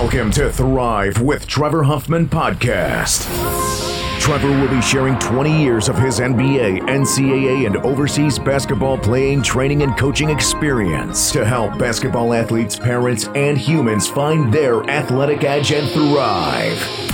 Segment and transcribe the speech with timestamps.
[0.00, 3.26] Welcome to Thrive with Trevor Huffman podcast.
[4.20, 9.82] Trevor will be sharing 20 years of his NBA, NCAA, and overseas basketball playing, training,
[9.82, 15.90] and coaching experience to help basketball athletes, parents, and humans find their athletic edge and
[15.90, 17.07] thrive.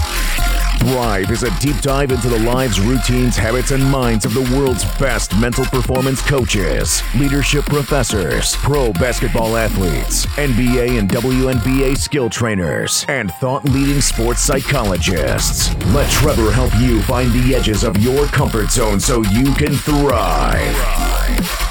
[0.84, 4.84] Thrive is a deep dive into the lives, routines, habits, and minds of the world's
[4.98, 13.32] best mental performance coaches, leadership professors, pro basketball athletes, NBA and WNBA skill trainers, and
[13.36, 15.74] thought leading sports psychologists.
[15.86, 21.63] Let Trevor help you find the edges of your comfort zone so you can thrive.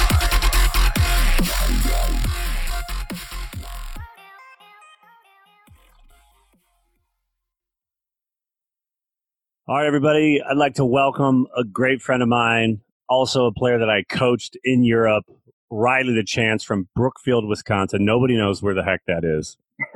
[9.65, 10.41] All right, everybody.
[10.41, 14.57] I'd like to welcome a great friend of mine, also a player that I coached
[14.65, 15.23] in Europe,
[15.71, 18.03] Riley LaChance from Brookfield, Wisconsin.
[18.03, 19.55] Nobody knows where the heck that is.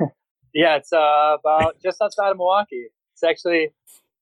[0.54, 2.86] yeah, it's uh, about just outside of Milwaukee.
[3.12, 3.68] It's actually,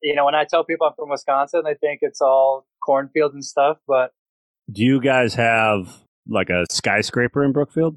[0.03, 3.44] you know, when I tell people I'm from Wisconsin, they think it's all cornfields and
[3.44, 3.78] stuff.
[3.86, 4.10] But
[4.72, 7.97] do you guys have like a skyscraper in Brookfield?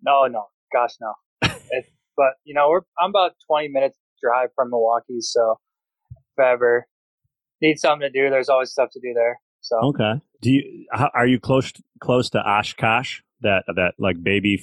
[0.00, 1.12] No, no, gosh, no.
[1.42, 5.58] it, but you know, we're I'm about 20 minutes drive from Milwaukee, so
[6.38, 6.86] ever
[7.60, 9.40] need something to do, there's always stuff to do there.
[9.60, 10.20] So okay.
[10.42, 13.20] Do you are you close close to Oshkosh?
[13.40, 14.62] That that like baby,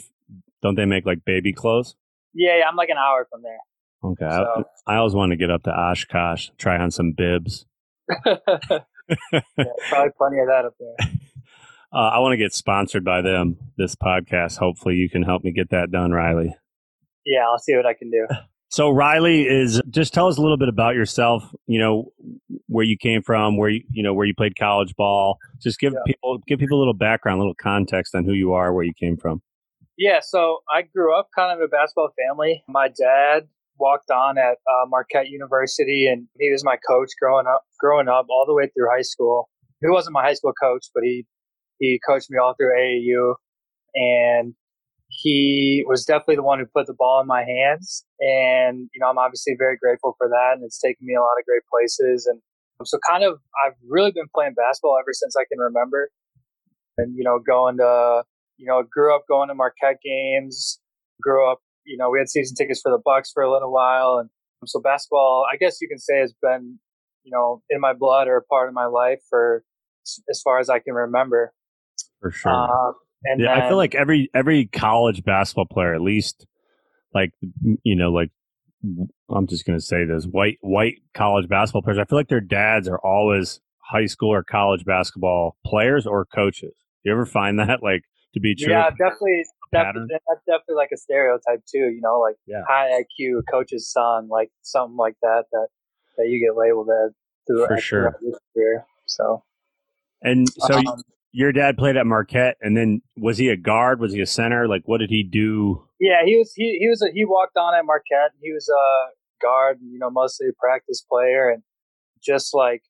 [0.61, 1.95] don't they make like baby clothes?
[2.33, 3.59] Yeah, yeah I'm like an hour from there.
[4.03, 4.65] Okay, so.
[4.87, 7.67] I, I, always want to get up to Oshkosh, try on some bibs.
[8.25, 8.39] yeah,
[9.89, 11.09] probably plenty of that up there.
[11.93, 13.57] Uh, I want to get sponsored by them.
[13.75, 14.57] This podcast.
[14.57, 16.55] Hopefully, you can help me get that done, Riley.
[17.25, 18.27] Yeah, I'll see what I can do.
[18.71, 21.43] So Riley is just tell us a little bit about yourself.
[21.67, 22.13] You know
[22.67, 25.37] where you came from, where you you know where you played college ball.
[25.61, 25.99] Just give yeah.
[26.05, 28.93] people give people a little background, a little context on who you are, where you
[28.97, 29.41] came from.
[29.97, 32.63] Yeah, so I grew up kind of in a basketball family.
[32.69, 37.63] My dad walked on at uh, Marquette University, and he was my coach growing up.
[37.77, 39.49] Growing up, all the way through high school.
[39.81, 41.25] He wasn't my high school coach, but he
[41.79, 43.35] he coached me all through AAU,
[43.95, 44.53] and
[45.21, 48.05] he was definitely the one who put the ball in my hands.
[48.19, 50.53] And, you know, I'm obviously very grateful for that.
[50.55, 52.25] And it's taken me a lot of great places.
[52.25, 52.41] And
[52.83, 56.09] so kind of, I've really been playing basketball ever since I can remember.
[56.97, 58.23] And, you know, going to,
[58.57, 60.79] you know, grew up going to Marquette games,
[61.21, 64.17] grew up, you know, we had season tickets for the Bucks for a little while.
[64.19, 64.29] And
[64.65, 66.79] so basketball, I guess you can say has been,
[67.23, 69.63] you know, in my blood or a part of my life for
[70.29, 71.53] as far as I can remember.
[72.19, 72.51] For sure.
[72.51, 72.93] Uh,
[73.23, 76.45] and yeah, then, I feel like every every college basketball player, at least,
[77.13, 77.31] like
[77.83, 78.31] you know, like
[79.29, 81.99] I'm just gonna say this white white college basketball players.
[81.99, 86.73] I feel like their dads are always high school or college basketball players or coaches.
[87.03, 88.71] Do you ever find that like to be true?
[88.71, 89.43] Yeah, definitely.
[89.71, 91.77] Definitely, that's definitely like a stereotype too.
[91.77, 92.63] You know, like yeah.
[92.67, 95.67] high IQ coach's son, like something like that that
[96.17, 97.13] that you get labeled as
[97.47, 98.19] through for sure.
[98.53, 98.85] Career.
[99.07, 99.43] So,
[100.21, 103.99] and so um, your dad played at Marquette, and then was he a guard?
[103.99, 104.67] Was he a center?
[104.67, 105.83] Like, what did he do?
[105.99, 106.53] Yeah, he was.
[106.55, 107.01] He he was.
[107.01, 108.31] A, he walked on at Marquette.
[108.41, 111.63] He was a guard, you know, mostly a practice player, and
[112.21, 112.83] just like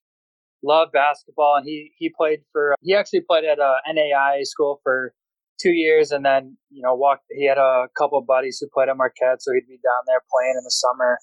[0.64, 1.56] loved basketball.
[1.58, 2.76] And he he played for.
[2.82, 5.14] He actually played at a NAI school for
[5.62, 7.26] two years, and then you know walked.
[7.30, 10.22] He had a couple of buddies who played at Marquette, so he'd be down there
[10.34, 11.20] playing in the summer.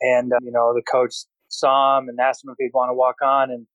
[0.00, 1.14] And uh, you know, the coach
[1.48, 3.66] saw him and asked him if he'd want to walk on, and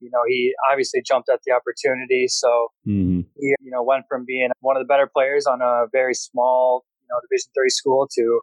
[0.00, 2.26] you know, he obviously jumped at the opportunity.
[2.28, 3.20] So mm-hmm.
[3.36, 6.84] he, you know, went from being one of the better players on a very small,
[7.02, 8.40] you know, Division three school to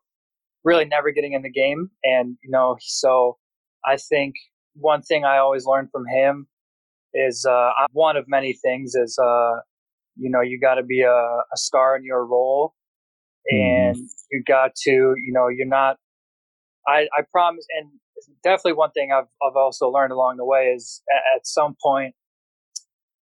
[0.63, 1.89] really never getting in the game.
[2.03, 3.37] And, you know, so
[3.85, 4.35] I think
[4.73, 6.47] one thing I always learned from him
[7.13, 9.59] is, uh, one of many things is, uh,
[10.17, 12.73] you know, you got to be a, a, star in your role
[13.51, 13.97] mm-hmm.
[13.97, 15.97] and you got to, you know, you're not,
[16.87, 17.89] I, I promise, and
[18.43, 22.15] definitely one thing I've, I've also learned along the way is at, at some point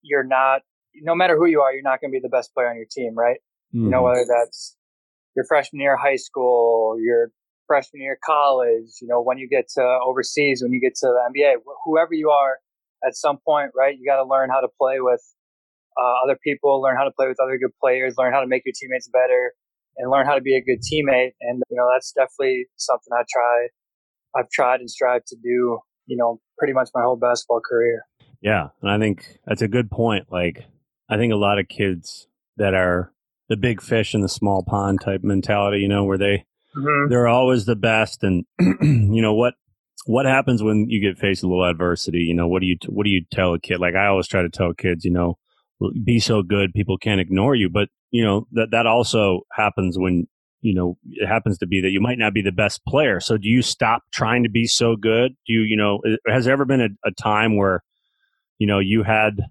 [0.02, 0.62] you're not
[1.02, 2.86] no matter who you are you're not going to be the best player on your
[2.90, 3.40] team right
[3.74, 3.86] mm-hmm.
[3.86, 4.20] you know mm-hmm.
[4.20, 4.78] whether that's
[5.36, 7.32] your freshman year of high school your
[7.68, 11.08] freshman year of college you know when you get to overseas when you get to
[11.08, 11.56] the nba
[11.86, 12.58] whoever you are
[13.06, 15.22] at some point right you got to learn how to play with
[15.98, 18.64] uh, other people learn how to play with other good players learn how to make
[18.66, 19.54] your teammates better
[19.98, 23.24] and learn how to be a good teammate and you know that's definitely something i
[23.32, 23.68] try
[24.36, 28.04] I've tried and strived to do, you know, pretty much my whole basketball career.
[28.42, 30.26] Yeah, and I think that's a good point.
[30.32, 30.66] Like,
[31.10, 32.28] I think a lot of kids
[32.58, 33.14] that are
[33.50, 36.46] the big fish in the small pond type mentality, you know, where they
[36.76, 37.10] mm-hmm.
[37.10, 39.54] they're always the best, and you know what
[40.06, 42.20] what happens when you get faced with a little adversity?
[42.20, 43.80] You know, what do you what do you tell a kid?
[43.80, 45.38] Like I always try to tell kids, you know,
[46.04, 50.28] be so good people can't ignore you, but you know that that also happens when
[50.64, 53.20] you know, it happens to be that you might not be the best player.
[53.20, 55.34] So do you stop trying to be so good?
[55.46, 57.84] Do you, you know, has there ever been a, a time where,
[58.60, 59.42] you know, you had,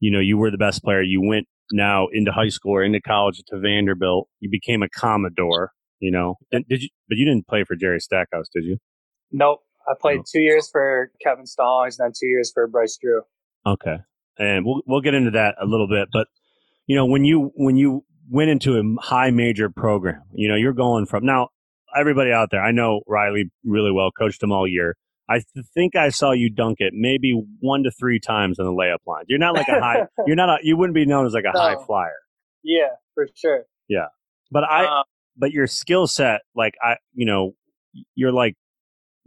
[0.00, 1.02] you know, you were the best player.
[1.02, 4.28] You went now into high school or into college to Vanderbilt.
[4.40, 8.00] You became a Commodore, you know, did, did you, but you didn't play for Jerry
[8.00, 8.78] Stackhouse, did you?
[9.30, 9.60] Nope.
[9.86, 10.26] I played nope.
[10.32, 13.22] two years for Kevin Stallings and then two years for Bryce Drew.
[13.66, 13.96] Okay.
[14.38, 16.28] And we'll, we'll get into that a little bit, but
[16.86, 20.22] you know, when you, when you went into a high major program.
[20.32, 21.48] You know, you're going from now.
[21.98, 24.10] Everybody out there, I know Riley really well.
[24.16, 24.96] Coached him all year.
[25.28, 28.72] I th- think I saw you dunk it maybe one to three times on the
[28.72, 29.24] layup line.
[29.28, 30.06] You're not like a high.
[30.26, 30.48] you're not.
[30.48, 31.60] A, you wouldn't be known as like a no.
[31.60, 32.16] high flyer.
[32.62, 33.64] Yeah, for sure.
[33.88, 34.06] Yeah,
[34.50, 35.00] but I.
[35.00, 35.04] Um,
[35.36, 37.54] but your skill set, like I, you know,
[38.14, 38.56] you're like,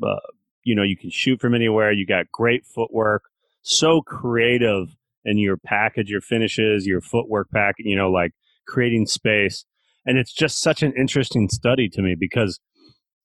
[0.02, 0.16] uh,
[0.64, 1.92] you know, you can shoot from anywhere.
[1.92, 3.24] You got great footwork.
[3.62, 4.96] So creative
[5.26, 7.76] in your package, your finishes, your footwork pack.
[7.80, 8.32] You know, like
[8.68, 9.66] creating space.
[10.06, 12.60] And it's just such an interesting study to me because,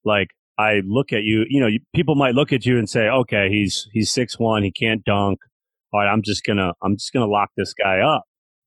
[0.05, 3.49] like, I look at you, you know, people might look at you and say, okay,
[3.49, 5.39] he's, he's six one, he can't dunk.
[5.93, 8.25] All right, I'm just gonna, I'm just gonna lock this guy up,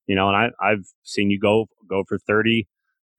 [0.07, 2.67] you know, and I, I've seen you go, go for 30,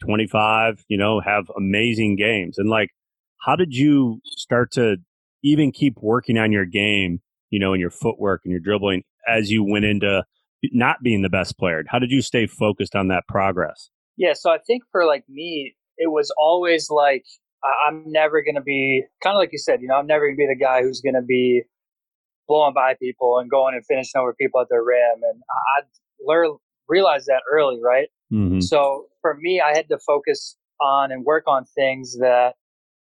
[0.02, 2.58] 25, you know, have amazing games.
[2.58, 2.90] And like,
[3.44, 4.96] how did you start to
[5.42, 7.20] even keep working on your game,
[7.50, 10.24] you know, and your footwork and your dribbling as you went into
[10.70, 11.82] not being the best player?
[11.88, 13.90] How did you stay focused on that progress?
[14.16, 17.24] Yeah, so I think for like me, it was always like
[17.64, 20.36] I'm never going to be kind of like you said, you know, I'm never going
[20.36, 21.62] to be the guy who's going to be
[22.48, 25.20] blowing by people and going and finishing over people at their rim.
[25.22, 25.82] And I
[26.26, 28.08] learned realized that early, right?
[28.32, 28.60] Mm-hmm.
[28.60, 32.54] So for me, I had to focus on and work on things that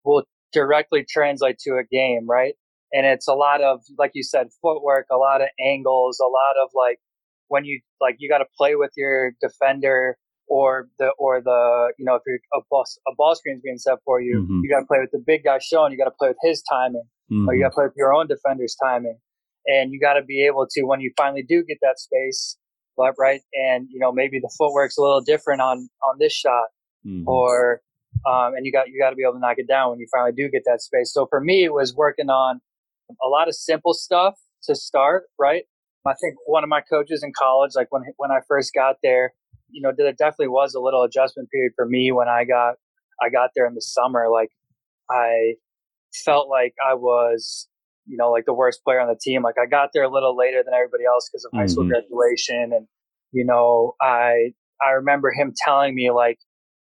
[0.05, 0.23] will
[0.53, 2.55] directly translate to a game, right?
[2.93, 6.55] And it's a lot of, like you said, footwork, a lot of angles, a lot
[6.63, 7.01] of like
[7.49, 10.17] when you like you got to play with your defender
[10.49, 13.79] or the or the you know if you're a ball a ball screen is being
[13.79, 14.61] set for you, mm-hmm.
[14.63, 15.93] you got to play with the big guy showing.
[15.93, 17.49] You got to play with his timing, mm-hmm.
[17.49, 19.19] or you got to play with your own defender's timing,
[19.67, 22.57] and you got to be able to when you finally do get that space,
[22.99, 23.41] right?
[23.53, 26.69] And you know maybe the footwork's a little different on on this shot,
[27.07, 27.29] mm-hmm.
[27.29, 27.81] or
[28.27, 30.07] um, and you got you got to be able to knock it down when you
[30.13, 31.13] finally do get that space.
[31.13, 32.61] So for me, it was working on
[33.23, 34.35] a lot of simple stuff
[34.65, 35.65] to start, right?
[36.09, 39.33] I think one of my coaches in college, like when when I first got there,
[39.71, 42.75] you know, there definitely was a little adjustment period for me when I got
[43.23, 44.29] I got there in the summer.
[44.31, 44.51] Like
[45.11, 45.55] I
[46.25, 47.69] felt like I was,
[48.07, 49.43] you know, like the worst player on the team.
[49.43, 51.61] Like I got there a little later than everybody else because of mm-hmm.
[51.61, 51.93] high school mm-hmm.
[51.93, 52.87] graduation, and
[53.33, 54.53] you know, I
[54.85, 56.39] I remember him telling me like,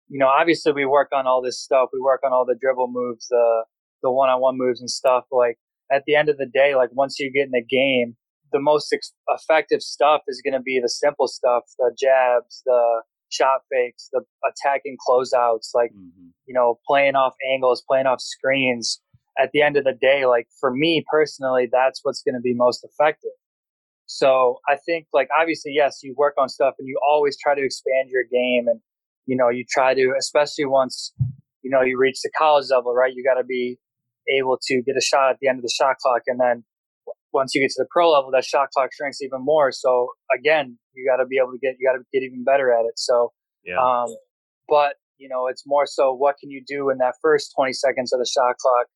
[0.09, 1.89] you know, obviously we work on all this stuff.
[1.93, 3.63] We work on all the dribble moves, the
[4.03, 5.25] the one on one moves and stuff.
[5.31, 5.57] Like
[5.91, 8.15] at the end of the day, like once you get in the game
[8.51, 13.01] the most ex- effective stuff is going to be the simple stuff, the jabs, the
[13.29, 16.27] shot fakes, the attacking closeouts, like, mm-hmm.
[16.45, 19.01] you know, playing off angles, playing off screens.
[19.39, 22.55] At the end of the day, like for me personally, that's what's going to be
[22.55, 23.29] most effective.
[24.07, 27.63] So I think like obviously, yes, you work on stuff and you always try to
[27.63, 28.79] expand your game and,
[29.27, 31.13] you know, you try to, especially once,
[31.61, 33.13] you know, you reach the college level, right?
[33.13, 33.77] You got to be
[34.39, 36.63] able to get a shot at the end of the shot clock and then
[37.37, 39.71] once you get to the pro level, that shot clock shrinks even more.
[39.71, 42.71] So again, you got to be able to get, you got to get even better
[42.73, 42.97] at it.
[42.97, 43.31] So,
[43.63, 43.77] yeah.
[43.77, 44.07] um,
[44.67, 48.13] but you know, it's more so what can you do in that first 20 seconds
[48.13, 48.87] of the shot clock?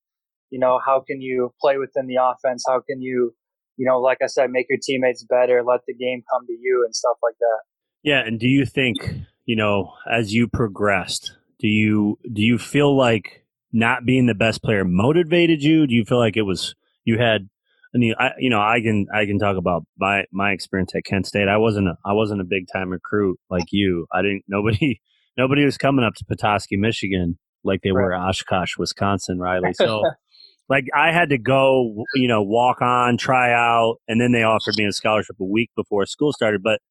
[0.50, 2.64] You know, how can you play within the offense?
[2.68, 3.34] How can you,
[3.78, 6.84] you know, like I said, make your teammates better, let the game come to you
[6.86, 7.60] and stuff like that.
[8.04, 8.20] Yeah.
[8.26, 8.98] And do you think,
[9.46, 14.62] you know, as you progressed, do you, do you feel like not being the best
[14.62, 15.88] player motivated you?
[15.88, 17.50] Do you feel like it was, you had
[17.94, 21.06] I mean, I you know I can I can talk about my my experience at
[21.06, 21.48] Kent State.
[21.48, 24.08] I wasn't a, I wasn't a big time recruit like you.
[24.14, 25.02] I didn't nobody
[25.38, 28.04] nobody was coming up to Petoskey, Michigan like they right.
[28.04, 29.74] were Oshkosh, Wisconsin, Riley.
[29.74, 30.04] So
[30.70, 34.76] like I had to go, you know, walk on, try out, and then they offered
[34.78, 36.64] me a scholarship a week before school started.
[36.64, 36.82] But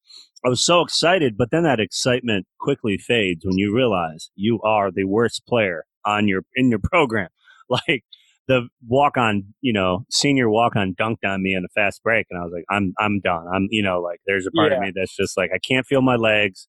[0.44, 4.90] I was so excited, but then that excitement quickly fades when you realize you are
[4.90, 7.28] the worst player on your in your program.
[7.68, 8.04] Like
[8.48, 12.26] the walk on, you know, senior walk on dunked on me in a fast break,
[12.30, 13.46] and I was like, I'm I'm done.
[13.52, 14.78] I'm you know like there's a part yeah.
[14.78, 16.66] of me that's just like I can't feel my legs.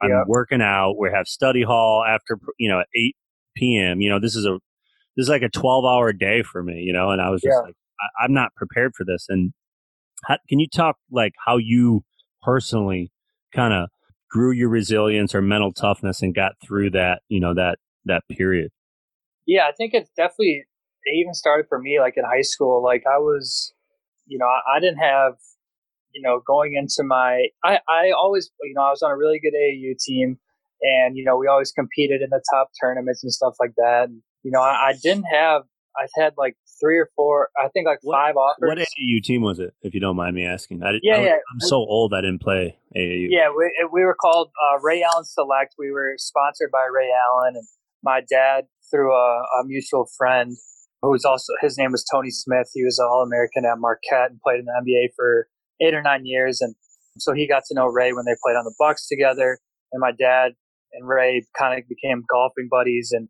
[0.00, 0.24] I'm yep.
[0.26, 0.94] working out.
[0.98, 3.16] We have study hall after you know at eight
[3.56, 4.00] p.m.
[4.00, 4.58] You know this is a
[5.16, 6.80] this is like a twelve hour day for me.
[6.80, 7.66] You know, and I was just yeah.
[7.66, 7.74] like
[8.20, 9.26] I, am not prepared for this.
[9.28, 9.52] And
[10.24, 12.04] how, can you talk like how you
[12.42, 13.10] personally
[13.54, 13.88] kind of
[14.30, 18.70] grew your resilience or mental toughness and got through that you know that that period?
[19.46, 20.64] Yeah, I think it's definitely
[21.08, 22.82] it even started for me like in high school.
[22.82, 23.72] Like I was,
[24.26, 25.34] you know, I, I didn't have,
[26.14, 29.40] you know, going into my, I, I always, you know, I was on a really
[29.40, 30.38] good AAU team
[30.80, 34.04] and you know we always competed in the top tournaments and stuff like that.
[34.04, 35.62] And, you know, I, I didn't have.
[35.96, 37.48] I had like three or four.
[37.58, 38.68] I think like what, five offers.
[38.68, 39.74] What AAU team was it?
[39.82, 40.84] If you don't mind me asking.
[40.84, 41.36] I, yeah, I, yeah.
[41.52, 42.14] I'm so old.
[42.14, 43.26] I didn't play AAU.
[43.30, 45.74] Yeah, we, we were called uh, Ray Allen Select.
[45.76, 47.66] We were sponsored by Ray Allen, and
[48.04, 50.56] my dad through a, a mutual friend
[51.02, 52.70] who was also his name was Tony Smith.
[52.74, 55.48] He was an All American at Marquette and played in the NBA for
[55.80, 56.74] eight or nine years, and
[57.18, 59.58] so he got to know Ray when they played on the Bucks together.
[59.92, 60.52] And my dad
[60.92, 63.28] and Ray kind of became golfing buddies, and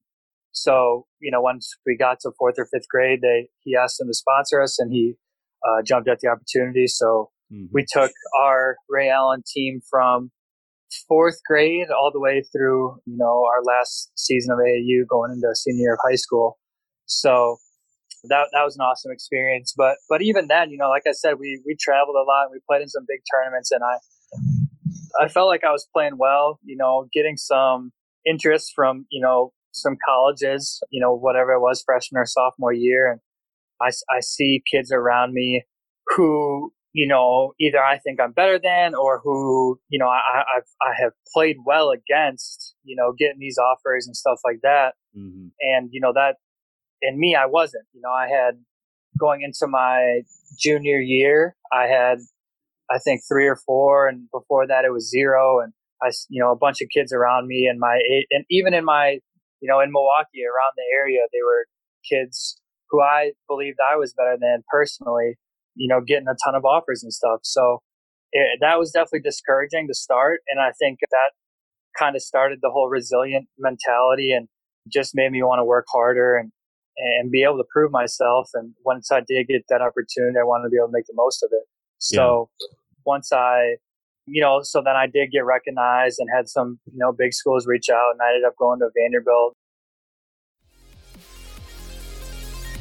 [0.52, 4.08] so, you know, once we got to fourth or fifth grade, they he asked them
[4.08, 5.14] to sponsor us, and he
[5.66, 6.86] uh, jumped at the opportunity.
[6.86, 7.66] So mm-hmm.
[7.72, 8.10] we took
[8.40, 10.30] our Ray Allen team from
[11.06, 15.48] fourth grade all the way through, you know, our last season of AAU, going into
[15.54, 16.58] senior year of high school.
[17.08, 17.56] So
[18.24, 19.74] that that was an awesome experience.
[19.76, 22.52] But but even then, you know, like I said, we we traveled a lot and
[22.52, 26.60] we played in some big tournaments, and I I felt like I was playing well.
[26.64, 27.92] You know, getting some
[28.24, 33.10] interest from you know some colleges, you know, whatever it was, freshman or sophomore year.
[33.12, 33.20] And
[33.80, 35.64] I, I see kids around me
[36.16, 40.68] who, you know, either I think I'm better than or who, you know, I, I've,
[40.82, 44.94] I have played well against, you know, getting these offers and stuff like that.
[45.16, 45.48] Mm-hmm.
[45.60, 46.36] And, you know, that
[47.02, 48.54] in me, I wasn't, you know, I had
[49.18, 50.22] going into my
[50.58, 52.18] junior year, I had,
[52.90, 54.08] I think three or four.
[54.08, 55.60] And before that, it was zero.
[55.60, 57.98] And I, you know, a bunch of kids around me and my,
[58.30, 59.18] and even in my
[59.60, 61.66] you know, in Milwaukee around the area, they were
[62.08, 65.36] kids who I believed I was better than personally,
[65.74, 67.40] you know, getting a ton of offers and stuff.
[67.42, 67.80] So
[68.32, 70.40] it, that was definitely discouraging to start.
[70.48, 71.32] And I think that
[71.98, 74.48] kind of started the whole resilient mentality and
[74.90, 76.52] just made me want to work harder and,
[76.98, 78.50] and be able to prove myself.
[78.54, 81.14] And once I did get that opportunity, I wanted to be able to make the
[81.14, 81.64] most of it.
[81.98, 82.66] So yeah.
[83.04, 83.76] once I
[84.30, 87.66] you know, so then I did get recognized and had some, you know, big schools
[87.66, 89.56] reach out and I ended up going to Vanderbilt.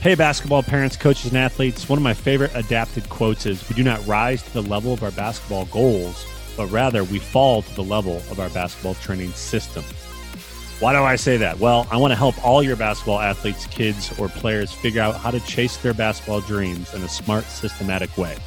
[0.02, 1.90] Hey, basketball parents, coaches, and athletes.
[1.90, 5.04] One of my favorite adapted quotes is We do not rise to the level of
[5.04, 9.84] our basketball goals, but rather we fall to the level of our basketball training system.
[10.80, 11.58] Why do I say that?
[11.60, 15.32] Well, I want to help all your basketball athletes, kids, or players figure out how
[15.32, 18.38] to chase their basketball dreams in a smart, systematic way.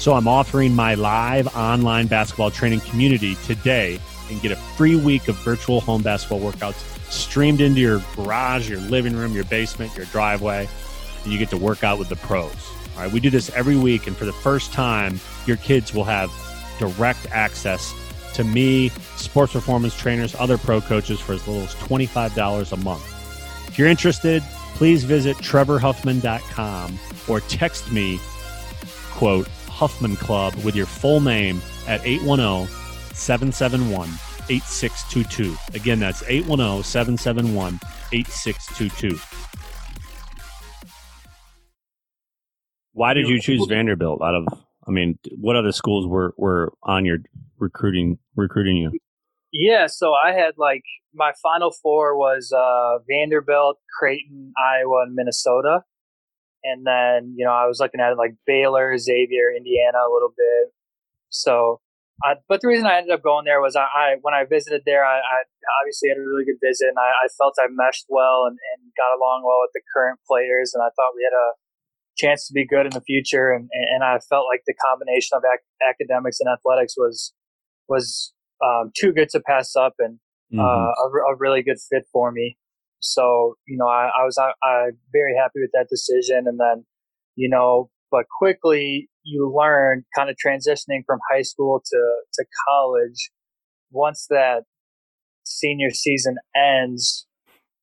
[0.00, 5.28] So I'm offering my live online basketball training community today and get a free week
[5.28, 6.74] of virtual home basketball workouts
[7.08, 10.68] streamed into your garage, your living room, your basement, your driveway,
[11.22, 12.52] and you get to work out with the pros.
[12.96, 16.04] All right, we do this every week, and for the first time, your kids will
[16.04, 16.32] have
[16.80, 17.94] direct access
[18.34, 23.68] to me, sports performance trainers, other pro coaches for as little as $25 a month.
[23.68, 24.42] If you're interested,
[24.74, 26.98] please visit trevorhuffman.com
[27.28, 28.20] or text me,
[29.12, 32.68] quote, Huffman Club with your full name at 810
[33.14, 34.08] 771
[34.48, 35.56] 8622.
[35.74, 37.80] Again, that's 810 771
[38.12, 39.18] 8622.
[42.92, 44.46] Why did you choose Vanderbilt out of
[44.86, 47.18] I mean, what other schools were, were on your
[47.58, 48.92] recruiting recruiting you?
[49.52, 50.82] Yeah, so I had like
[51.14, 55.82] my final four was uh, Vanderbilt, Creighton, Iowa, and Minnesota.
[56.64, 60.72] And then, you know, I was looking at like Baylor, Xavier, Indiana a little bit.
[61.28, 61.80] So,
[62.24, 64.82] I, but the reason I ended up going there was I, I when I visited
[64.86, 65.38] there, I, I,
[65.82, 68.80] obviously had a really good visit and I, I felt I meshed well and, and,
[68.94, 70.70] got along well with the current players.
[70.70, 71.48] And I thought we had a
[72.16, 73.52] chance to be good in the future.
[73.52, 77.32] And, and I felt like the combination of ac- academics and athletics was,
[77.88, 78.32] was
[78.64, 80.18] um, too good to pass up and
[80.52, 80.60] mm-hmm.
[80.60, 82.56] uh, a, a really good fit for me.
[83.00, 86.44] So, you know, I, I was I, I very happy with that decision.
[86.46, 86.86] And then,
[87.36, 93.30] you know, but quickly you learn kind of transitioning from high school to, to college.
[93.90, 94.62] Once that
[95.44, 97.26] senior season ends,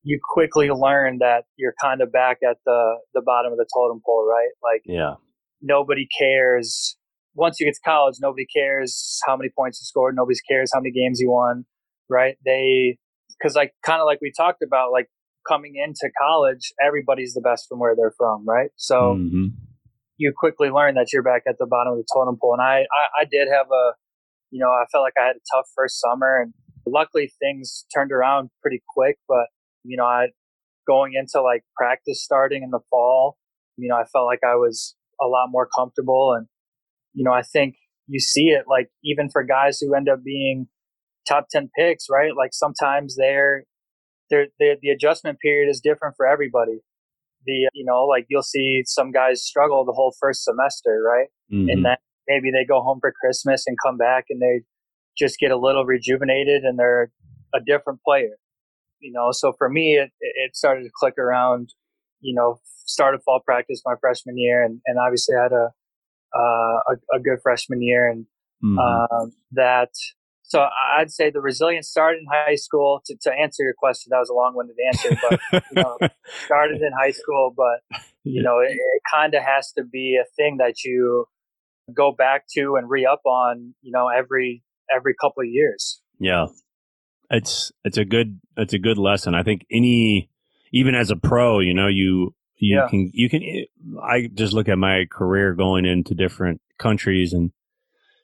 [0.03, 4.01] you quickly learn that you're kind of back at the, the bottom of the totem
[4.05, 4.49] pole, right?
[4.63, 5.15] Like, yeah,
[5.61, 6.97] nobody cares.
[7.35, 10.15] Once you get to college, nobody cares how many points you scored.
[10.15, 11.65] Nobody cares how many games you won,
[12.09, 12.35] right?
[12.43, 12.97] They,
[13.37, 15.07] because like kind of like we talked about, like
[15.47, 18.69] coming into college, everybody's the best from where they're from, right?
[18.75, 19.45] So mm-hmm.
[20.17, 22.53] you quickly learn that you're back at the bottom of the totem pole.
[22.53, 23.93] And I, I, I did have a,
[24.49, 26.53] you know, I felt like I had a tough first summer, and
[26.85, 29.17] luckily things turned around pretty quick.
[29.27, 29.47] But
[29.83, 30.27] you know, I
[30.87, 33.37] going into like practice starting in the fall,
[33.77, 36.47] you know, I felt like I was a lot more comfortable, and
[37.13, 37.75] you know, I think
[38.07, 40.67] you see it like even for guys who end up being
[41.27, 42.31] top 10 picks, right?
[42.37, 43.63] Like sometimes they're,
[44.29, 46.79] they're, they're, the adjustment period is different for everybody.
[47.45, 51.27] The, you know, like you'll see some guys struggle the whole first semester, right?
[51.51, 51.69] Mm-hmm.
[51.69, 51.97] And then
[52.27, 54.61] maybe they go home for Christmas and come back and they
[55.17, 57.11] just get a little rejuvenated and they're
[57.53, 58.37] a different player.
[59.01, 61.73] You know, so for me, it, it started to click around,
[62.19, 65.69] you know, started fall practice my freshman year, and, and obviously I had a,
[66.33, 68.25] uh, a, a good freshman year, and
[68.63, 68.79] mm-hmm.
[68.79, 69.89] um, that.
[70.43, 70.67] So
[70.97, 73.01] I'd say the resilience started in high school.
[73.05, 75.97] To, to answer your question, that was a long-winded answer, but you know,
[76.45, 77.53] started in high school.
[77.55, 81.25] But you know, it, it kind of has to be a thing that you
[81.93, 83.73] go back to and re-up on.
[83.81, 86.01] You know, every every couple of years.
[86.19, 86.47] Yeah,
[87.31, 89.33] it's it's a good it's a good lesson.
[89.33, 90.29] I think any
[90.71, 92.87] even as a pro, you know, you you yeah.
[92.89, 93.41] can you can
[94.03, 97.51] I just look at my career going into different countries and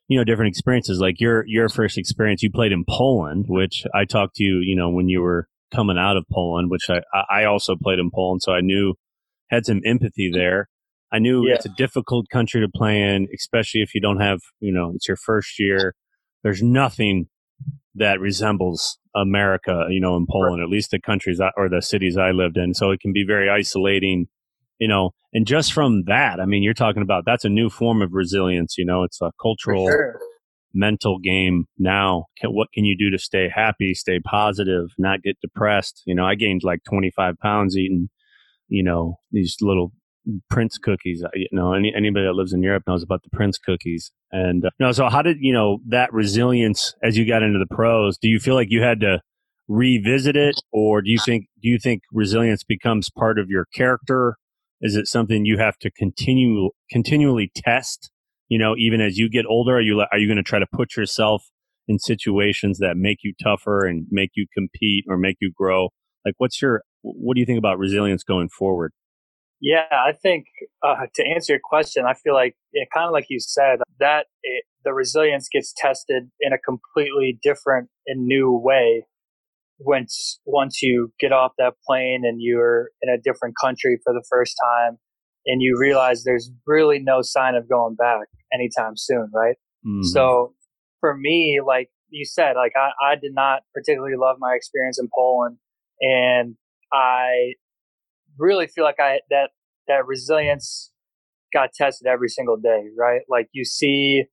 [0.07, 0.99] you know different experiences.
[0.99, 4.75] Like your your first experience, you played in Poland, which I talked to you, you
[4.75, 8.41] know, when you were coming out of Poland, which I I also played in Poland,
[8.43, 8.95] so I knew
[9.49, 10.69] had some empathy there.
[11.11, 11.55] I knew yeah.
[11.55, 15.07] it's a difficult country to play in, especially if you don't have, you know, it's
[15.07, 15.95] your first year.
[16.43, 17.29] There's nothing
[17.97, 20.63] that resembles America, you know, in Poland, right.
[20.63, 22.73] at least the countries I, or the cities I lived in.
[22.73, 24.27] So it can be very isolating,
[24.79, 28.01] you know, and just from that, I mean, you're talking about that's a new form
[28.01, 30.19] of resilience, you know, it's a cultural, sure.
[30.73, 32.25] mental game now.
[32.39, 36.03] Can, what can you do to stay happy, stay positive, not get depressed?
[36.05, 38.09] You know, I gained like 25 pounds eating,
[38.69, 39.91] you know, these little
[40.49, 41.23] Prince cookies.
[41.33, 44.11] You know, any, anybody that lives in Europe knows about the Prince cookies.
[44.31, 47.73] And uh, no, so how did you know that resilience as you got into the
[47.73, 48.17] pros?
[48.17, 49.21] Do you feel like you had to
[49.67, 54.35] revisit it, or do you think do you think resilience becomes part of your character?
[54.81, 58.11] Is it something you have to continue continually test?
[58.49, 60.67] You know, even as you get older, are you are you going to try to
[60.71, 61.43] put yourself
[61.87, 65.89] in situations that make you tougher and make you compete or make you grow?
[66.25, 68.91] Like, what's your what do you think about resilience going forward?
[69.59, 70.45] Yeah, I think
[70.83, 74.27] uh, to answer your question, I feel like it kind of like you said that
[74.43, 79.05] it, the resilience gets tested in a completely different and new way
[79.79, 84.23] once once you get off that plane and you're in a different country for the
[84.29, 84.97] first time
[85.45, 89.55] and you realize there's really no sign of going back anytime soon, right?
[89.85, 90.03] Mm-hmm.
[90.03, 90.53] So
[90.99, 95.09] for me, like you said, like I, I did not particularly love my experience in
[95.15, 95.57] Poland
[96.01, 96.55] and
[96.91, 97.53] I
[98.37, 99.49] really feel like I that
[99.87, 100.91] that resilience
[101.53, 103.21] got tested every single day, right?
[103.29, 104.23] Like you see,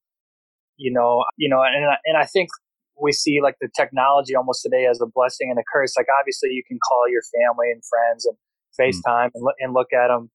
[0.77, 2.49] you know, you know, and and I think
[3.01, 5.93] we see like the technology almost today as a blessing and a curse.
[5.97, 8.37] Like obviously, you can call your family and friends and
[8.79, 9.31] FaceTime mm.
[9.35, 10.29] and, and look at them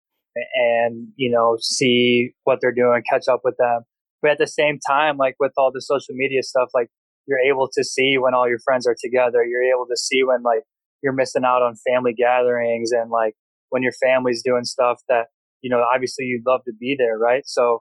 [0.55, 3.83] and you know see what they're doing, catch up with them.
[4.23, 6.89] But at the same time, like with all the social media stuff, like
[7.27, 9.45] you're able to see when all your friends are together.
[9.45, 10.63] You're able to see when like
[11.03, 13.35] you're missing out on family gatherings and like
[13.71, 15.27] when your family's doing stuff that,
[15.63, 17.43] you know, obviously you'd love to be there, right?
[17.47, 17.81] So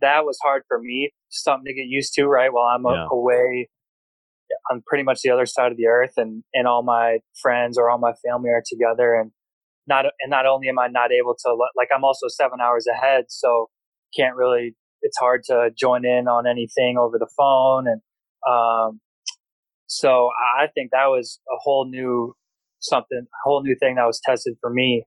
[0.00, 2.52] that was hard for me, something to get used to, right?
[2.52, 3.06] While I'm yeah.
[3.10, 3.68] away
[4.70, 7.90] on pretty much the other side of the earth and, and all my friends or
[7.90, 9.30] all my family are together and
[9.86, 13.24] not, and not only am I not able to, like, I'm also seven hours ahead.
[13.28, 13.68] So
[14.16, 17.86] can't really, it's hard to join in on anything over the phone.
[17.86, 18.00] And,
[18.48, 19.00] um,
[19.86, 22.34] so I think that was a whole new
[22.84, 25.04] something, a whole new thing that was tested for me.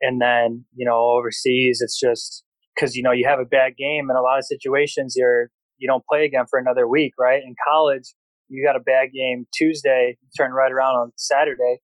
[0.00, 4.08] And then, you know, overseas, it's just because, you know, you have a bad game
[4.10, 7.42] in a lot of situations, you're, you don't play again for another week, right?
[7.42, 8.14] In college,
[8.48, 11.78] you got a bad game Tuesday, turn right around on Saturday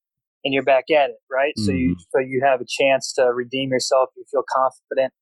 [0.44, 1.54] and you're back at it, right?
[1.58, 1.64] Mm-hmm.
[1.64, 2.02] So you, mm-hmm.
[2.10, 4.10] so you have a chance to redeem yourself.
[4.16, 5.12] You feel confident.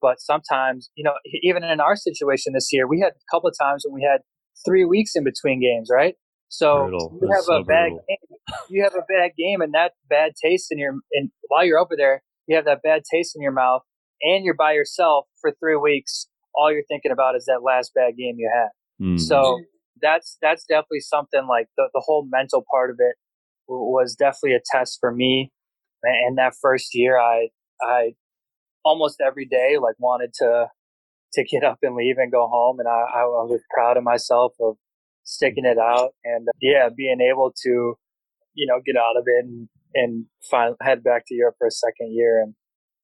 [0.00, 3.56] But sometimes, you know, even in our situation this year, we had a couple of
[3.60, 4.20] times when we had
[4.64, 6.14] three weeks in between games, right?
[6.48, 7.18] So brutal.
[7.20, 8.04] you have That's a so bad brutal.
[8.08, 8.27] game.
[8.68, 11.94] You have a bad game, and that bad taste in your and while you're over
[11.96, 13.82] there, you have that bad taste in your mouth,
[14.22, 16.28] and you're by yourself for three weeks.
[16.54, 19.04] All you're thinking about is that last bad game you had.
[19.04, 19.20] Mm.
[19.20, 19.60] So
[20.00, 23.16] that's that's definitely something like the the whole mental part of it
[23.68, 25.52] was definitely a test for me.
[26.02, 27.48] And that first year, I
[27.82, 28.14] I
[28.84, 30.68] almost every day like wanted to
[31.34, 34.54] to get up and leave and go home, and I, I was proud of myself
[34.60, 34.76] of
[35.24, 37.98] sticking it out and yeah, being able to,
[38.58, 41.70] you know, get out of it and, and find, head back to Europe for a
[41.70, 42.54] second year and,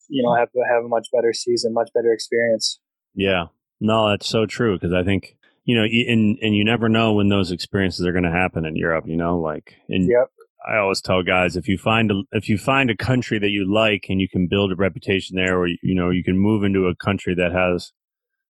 [0.09, 2.81] you know, have, have a much better season, much better experience.
[3.15, 3.47] Yeah.
[3.81, 4.79] No, that's so true.
[4.79, 8.25] Cause I think, you know, and, and you never know when those experiences are going
[8.25, 10.29] to happen in Europe, you know, like, and yep.
[10.67, 13.71] I always tell guys if you find a, if you find a country that you
[13.73, 16.87] like and you can build a reputation there, or you know you can move into
[16.87, 17.93] a country that has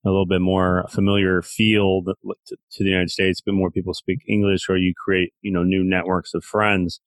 [0.06, 4.20] a little bit more familiar feel to, to the United States, but more people speak
[4.28, 7.00] English, or you create, you know, new networks of friends.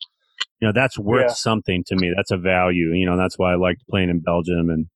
[0.61, 1.35] You know, that's worth yeah.
[1.35, 2.13] something to me.
[2.15, 2.93] That's a value.
[2.93, 4.87] You know, that's why I liked playing in Belgium and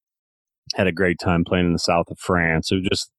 [0.75, 2.69] had a great time playing in the south of France.
[2.69, 3.11] So just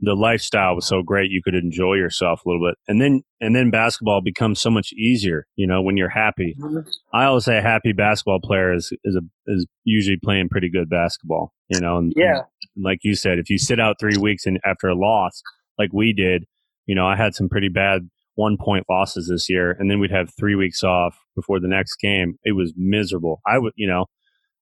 [0.00, 2.76] the lifestyle was so great you could enjoy yourself a little bit.
[2.88, 6.56] And then and then basketball becomes so much easier you know when you're happy.
[6.60, 6.88] Mm-hmm.
[7.12, 10.88] i always say a happy basketball player is is a, is usually playing pretty good
[10.88, 12.42] basketball you know and, yeah.
[12.76, 15.42] and like you said if you sit out three weeks and after a loss
[15.78, 16.44] like we did
[16.86, 20.10] you know i had some pretty bad one point losses this year and then we'd
[20.10, 22.36] have three weeks off before the next game.
[22.44, 23.40] It was miserable.
[23.46, 24.06] I would you know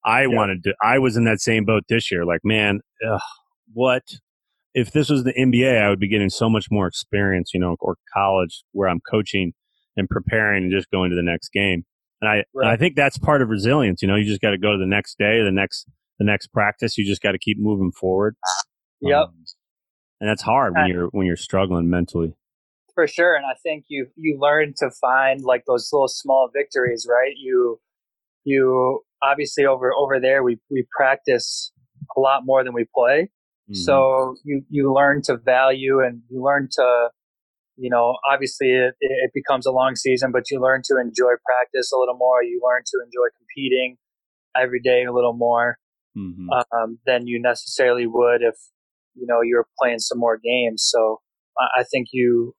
[0.04, 0.28] i yeah.
[0.28, 3.20] wanted to i was in that same boat this year like man ugh,
[3.72, 4.02] what
[4.74, 7.76] if this was the NBA, I would be getting so much more experience, you know,
[7.80, 9.52] or college where I'm coaching
[9.96, 11.84] and preparing and just going to the next game.
[12.20, 12.46] And I, right.
[12.54, 14.02] and I think that's part of resilience.
[14.02, 15.86] You know, you just got to go to the next day, the next,
[16.18, 16.98] the next practice.
[16.98, 18.36] You just got to keep moving forward.
[19.00, 19.16] Yep.
[19.16, 19.44] Um,
[20.20, 22.34] and that's hard when you're when you're struggling mentally.
[22.94, 27.06] For sure, and I think you you learn to find like those little small victories,
[27.08, 27.34] right?
[27.36, 27.80] You
[28.44, 31.72] you obviously over over there we we practice
[32.16, 33.30] a lot more than we play,
[33.70, 33.74] Mm-hmm.
[33.74, 37.08] So you, you learn to value and you learn to,
[37.76, 41.92] you know, obviously it, it becomes a long season, but you learn to enjoy practice
[41.92, 42.42] a little more.
[42.42, 43.98] You learn to enjoy competing
[44.56, 45.78] every day a little more
[46.16, 46.48] mm-hmm.
[46.76, 48.54] um, than you necessarily would if,
[49.14, 50.88] you know, you're playing some more games.
[50.90, 51.20] So
[51.58, 52.54] I, I think you,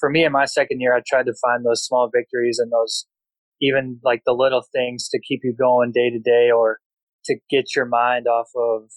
[0.00, 3.06] for me in my second year, I tried to find those small victories and those,
[3.60, 6.78] even like the little things to keep you going day to day or
[7.26, 8.90] to get your mind off of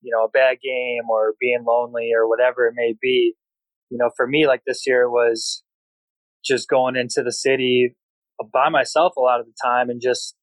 [0.00, 3.34] you know, a bad game or being lonely or whatever it may be.
[3.90, 5.62] You know, for me, like this year was
[6.44, 7.96] just going into the city
[8.52, 10.36] by myself a lot of the time and just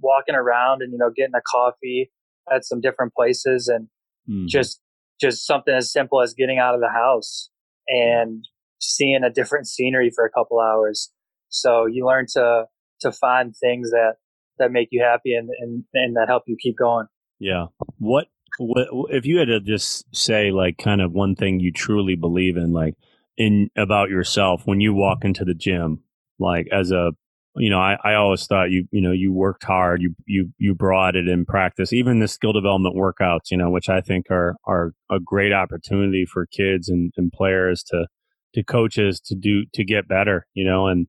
[0.00, 2.10] walking around and, you know, getting a coffee
[2.52, 3.88] at some different places and
[4.28, 4.46] mm.
[4.48, 4.80] just,
[5.20, 7.50] just something as simple as getting out of the house
[7.88, 8.44] and
[8.80, 11.10] seeing a different scenery for a couple hours.
[11.48, 12.64] So you learn to,
[13.02, 14.14] to find things that,
[14.58, 17.06] that make you happy and, and, and that help you keep going.
[17.38, 17.66] Yeah.
[17.98, 22.56] What if you had to just say like kind of one thing you truly believe
[22.56, 22.94] in like
[23.36, 26.00] in about yourself when you walk into the gym
[26.38, 27.12] like as a
[27.56, 30.74] you know I, I always thought you you know you worked hard you you you
[30.74, 34.56] brought it in practice even the skill development workouts you know which i think are
[34.64, 38.06] are a great opportunity for kids and, and players to
[38.54, 41.06] to coaches to do to get better you know and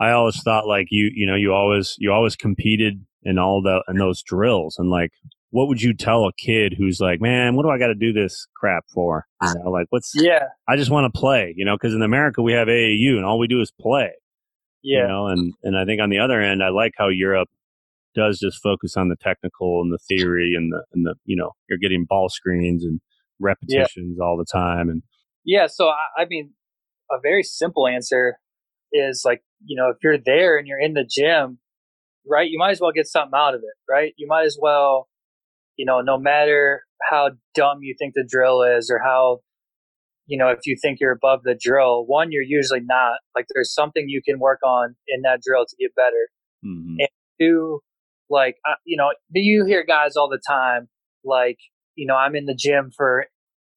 [0.00, 3.82] i always thought like you you know you always you always competed in all the
[3.88, 5.12] in those drills and like
[5.54, 8.12] what would you tell a kid who's like, man, what do I got to do
[8.12, 9.24] this crap for?
[9.40, 9.54] Uh-huh.
[9.56, 10.46] You know, like what's yeah?
[10.68, 13.38] I just want to play, you know, because in America we have AAU and all
[13.38, 14.10] we do is play.
[14.82, 15.02] Yeah.
[15.02, 17.48] You know, and and I think on the other end, I like how Europe
[18.16, 21.52] does just focus on the technical and the theory and the and the you know
[21.68, 23.00] you're getting ball screens and
[23.38, 24.24] repetitions yeah.
[24.24, 25.04] all the time and
[25.44, 25.68] yeah.
[25.68, 26.50] So I, I mean,
[27.12, 28.38] a very simple answer
[28.92, 31.60] is like you know if you're there and you're in the gym,
[32.28, 32.50] right?
[32.50, 34.14] You might as well get something out of it, right?
[34.16, 35.06] You might as well
[35.76, 39.40] you know, no matter how dumb you think the drill is or how,
[40.26, 43.18] you know, if you think you're above the drill, one, you're usually not.
[43.34, 46.28] Like there's something you can work on in that drill to get better.
[46.64, 46.96] Mm-hmm.
[46.98, 47.08] And
[47.40, 47.80] two,
[48.30, 50.88] like, you know, do you hear guys all the time,
[51.24, 51.58] like,
[51.94, 53.26] you know, I'm in the gym for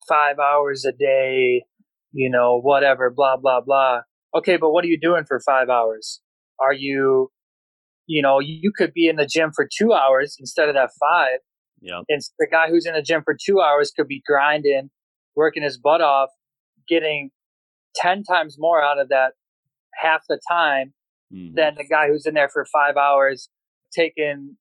[0.08, 1.64] five hours a day,
[2.12, 4.02] you know, whatever, blah, blah, blah.
[4.36, 6.22] Okay, but what are you doing for five hours?
[6.60, 7.30] Are you,
[8.06, 11.40] you know, you could be in the gym for two hours instead of that five
[11.82, 12.02] yeah.
[12.10, 14.90] And the guy who's in the gym for two hours could be grinding,
[15.36, 16.30] working his butt off,
[16.88, 17.32] getting
[17.96, 19.34] 10 times more out of that
[19.96, 20.94] half the time
[21.34, 21.56] mm-hmm.
[21.56, 23.50] than the guy who's in there for five hours,
[23.94, 24.58] taking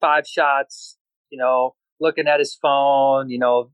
[0.00, 0.96] five shots,
[1.30, 3.70] you know, looking at his phone, you know,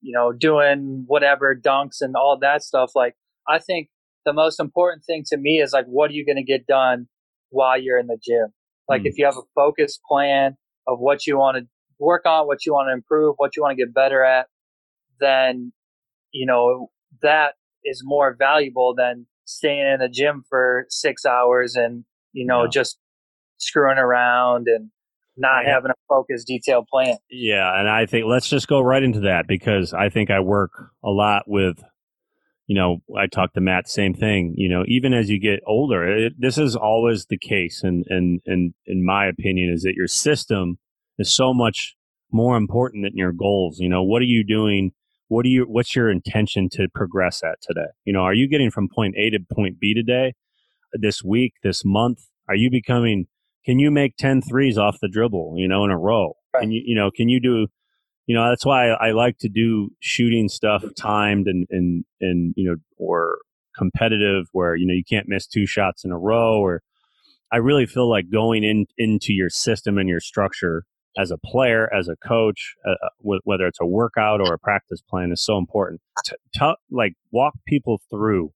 [0.00, 2.92] you know, doing whatever dunks and all that stuff.
[2.94, 3.14] Like,
[3.48, 3.88] I think
[4.24, 7.08] the most important thing to me is like, what are you going to get done
[7.50, 8.48] while you're in the gym?
[8.88, 9.06] Like, mm-hmm.
[9.08, 11.66] if you have a focused plan of what you want to
[11.98, 14.46] work on what you want to improve, what you want to get better at,
[15.20, 15.72] then,
[16.32, 16.90] you know,
[17.22, 17.54] that
[17.84, 22.70] is more valuable than staying in the gym for six hours and, you know, yeah.
[22.70, 22.98] just
[23.58, 24.90] screwing around and
[25.36, 27.16] not having a focused, detailed plan.
[27.30, 27.78] Yeah.
[27.78, 30.70] And I think let's just go right into that because I think I work
[31.02, 31.82] a lot with,
[32.66, 36.26] you know, I talk to Matt, same thing, you know, even as you get older,
[36.26, 37.82] it, this is always the case.
[37.82, 40.78] And, and, and in my opinion is that your system
[41.18, 41.94] is so much
[42.32, 43.78] more important than your goals.
[43.78, 44.92] You know, what are you doing?
[45.28, 47.88] What are you, what's your intention to progress at today?
[48.04, 50.34] You know, are you getting from point A to point B today,
[50.92, 52.20] this week, this month?
[52.48, 53.26] Are you becoming,
[53.64, 56.34] can you make 10 threes off the dribble, you know, in a row?
[56.54, 57.68] And you, you know, can you do,
[58.26, 62.54] you know, that's why I, I like to do shooting stuff timed and, and, and,
[62.56, 63.38] you know, or
[63.76, 66.82] competitive where, you know, you can't miss two shots in a row or,
[67.52, 70.84] I really feel like going in into your system and your structure
[71.16, 75.02] as a player, as a coach, uh, uh whether it's a workout or a practice
[75.08, 76.00] plan, is so important.
[76.24, 78.52] T- t- like walk people through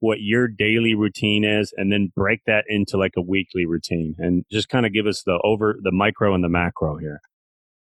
[0.00, 4.44] what your daily routine is, and then break that into like a weekly routine, and
[4.50, 7.20] just kind of give us the over the micro and the macro here.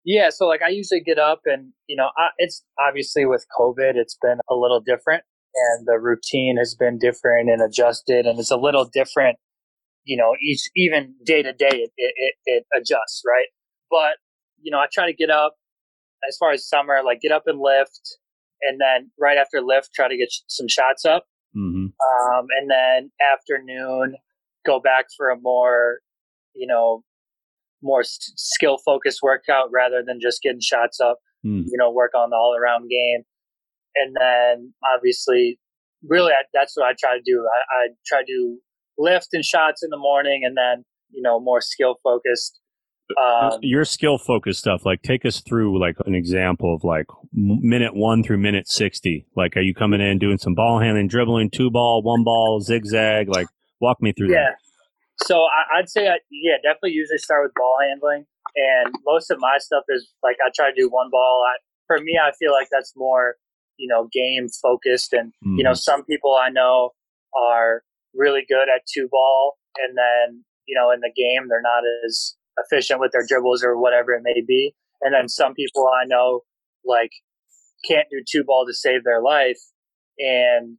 [0.04, 3.96] Yeah, so like I usually get up and you know I, it's obviously with COVID,
[3.96, 8.52] it's been a little different, and the routine has been different and adjusted, and it's
[8.52, 9.38] a little different.
[10.04, 13.46] You know, each even day to day, it, it, it adjusts, right?
[13.91, 14.17] But,
[14.62, 15.56] you know, I try to get up
[16.27, 18.17] as far as summer, like get up and lift.
[18.62, 21.25] And then right after lift, try to get sh- some shots up.
[21.56, 21.88] Mm-hmm.
[21.88, 24.15] Um, and then afternoon,
[24.65, 25.99] go back for a more,
[26.56, 27.04] you know,
[27.84, 31.17] more s- skill focused workout rather than just getting shots up.
[31.45, 31.63] Mm.
[31.65, 33.23] You know, work on the all around game.
[33.95, 35.60] And then obviously,
[36.08, 37.45] really, I, that's what I try to do.
[37.51, 38.58] I, I try to
[38.97, 42.61] lift and shots in the morning and then, you know, more skill focused
[43.17, 47.95] um, your skill focused stuff like take us through like an example of like minute
[47.95, 51.69] one through minute 60 like are you coming in doing some ball handling dribbling two
[51.69, 53.47] ball one ball zigzag like
[53.80, 55.26] walk me through yeah that.
[55.26, 59.39] so I, would say I, yeah definitely usually start with ball handling and most of
[59.39, 62.52] my stuff is like i try to do one ball I, for me i feel
[62.52, 63.36] like that's more
[63.78, 65.58] you know game focused and mm.
[65.58, 65.76] you know mm-hmm.
[65.76, 66.91] some people i know
[67.36, 71.84] are really good at two ball and then you know in the game they're not
[72.06, 74.74] as efficient with their dribbles or whatever it may be.
[75.02, 76.42] And then some people I know
[76.86, 77.12] like
[77.88, 79.60] can't do two ball to save their life.
[80.20, 80.78] And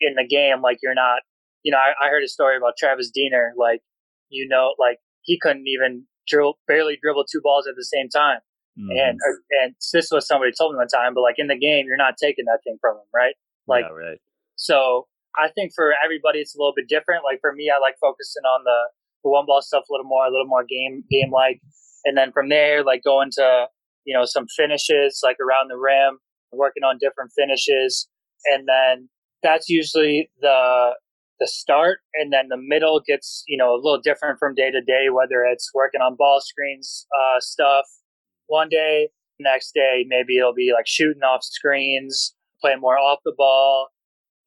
[0.00, 1.20] in the game, like you're not,
[1.62, 3.80] you know, I, I heard a story about Travis Diener, like,
[4.28, 8.38] you know, like he couldn't even drill, barely dribble two balls at the same time.
[8.78, 8.92] Mm.
[8.92, 11.86] And, or, and this was somebody told me one time, but like in the game,
[11.86, 13.34] you're not taking that thing from him, right?
[13.66, 14.18] Like, yeah, right.
[14.56, 17.24] so I think for everybody, it's a little bit different.
[17.24, 18.78] Like for me, I like focusing on the,
[19.24, 21.60] the one ball stuff a little more, a little more game game like,
[22.04, 23.66] and then from there, like going to
[24.04, 26.18] you know some finishes like around the rim,
[26.52, 28.08] working on different finishes,
[28.46, 29.08] and then
[29.42, 30.94] that's usually the
[31.40, 34.80] the start, and then the middle gets you know a little different from day to
[34.80, 37.86] day, whether it's working on ball screens uh, stuff
[38.46, 43.34] one day, next day maybe it'll be like shooting off screens, playing more off the
[43.36, 43.88] ball,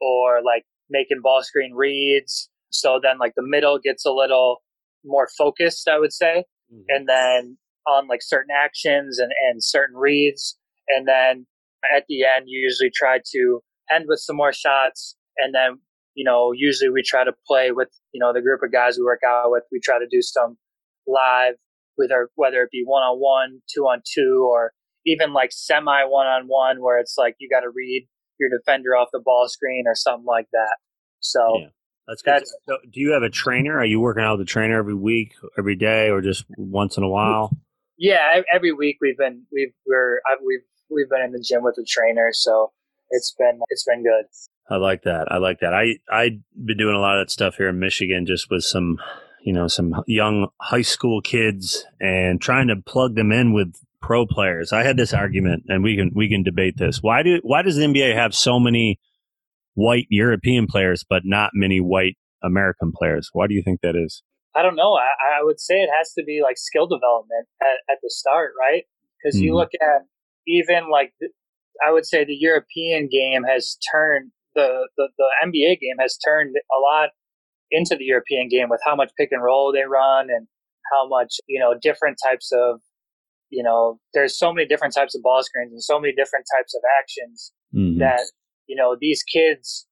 [0.02, 4.62] or like making ball screen reads so then like the middle gets a little
[5.06, 6.46] more focused, I would say.
[6.74, 6.84] Mm-hmm.
[6.90, 7.58] And then
[7.88, 10.58] on like certain actions and, and certain reads.
[10.88, 11.46] And then
[11.96, 13.60] at the end, you usually try to
[13.94, 15.16] end with some more shots.
[15.38, 15.80] And then,
[16.16, 19.04] you know, usually we try to play with, you know, the group of guys we
[19.04, 19.64] work out with.
[19.72, 20.58] We try to do some
[21.08, 21.56] live
[21.98, 24.74] with our, whether it be one on one, two on two, or
[25.06, 28.08] even like semi one on one where it's like you got to read
[28.40, 30.78] your defender off the ball screen or something like that.
[31.20, 31.68] So yeah.
[32.08, 32.34] That's good.
[32.34, 33.78] That's, so do you have a trainer?
[33.78, 37.04] Are you working out with a trainer every week, every day, or just once in
[37.04, 37.56] a while?
[37.98, 41.78] Yeah, every week we've been we've we're I've, we've we've been in the gym with
[41.78, 42.72] a trainer, so
[43.12, 44.26] it's been it's been good.
[44.70, 45.32] I like that.
[45.32, 45.74] I like that.
[45.74, 48.98] I I've been doing a lot of that stuff here in Michigan, just with some
[49.44, 54.26] you know some young high school kids and trying to plug them in with pro
[54.26, 54.74] players.
[54.74, 57.04] I had this argument, and we can we can debate this.
[57.04, 59.00] Why do why does the NBA have so many
[59.82, 63.30] white European players, but not many white American players.
[63.34, 64.22] Why do you think that is?
[64.56, 64.94] I don't know.
[64.94, 68.52] I, I would say it has to be like skill development at, at the start,
[68.60, 68.84] right?
[69.18, 69.46] Because mm-hmm.
[69.46, 70.06] you look at
[70.48, 71.30] even like the,
[71.86, 76.56] I would say the European game has turned the, the the NBA game has turned
[76.56, 77.10] a lot
[77.72, 80.48] into the European game with how much pick and roll they run and
[80.92, 82.82] how much you know different types of
[83.50, 86.76] you know there's so many different types of ball screens and so many different types
[86.76, 88.00] of actions mm-hmm.
[88.00, 88.20] that
[88.72, 89.86] you know, these kids,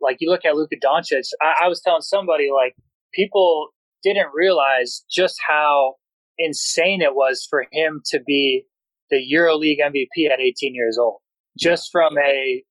[0.00, 2.74] like you look at Luka Doncic, I, I was telling somebody like
[3.12, 3.68] people
[4.02, 5.96] didn't realize just how
[6.38, 8.64] insane it was for him to be
[9.10, 11.18] the EuroLeague MVP at 18 years old.
[11.58, 12.64] Just from a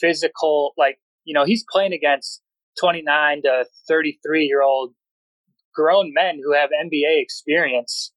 [0.00, 2.42] physical, like, you know, he's playing against
[2.80, 4.94] 29 to 33 year old
[5.72, 8.12] grown men who have NBA experience.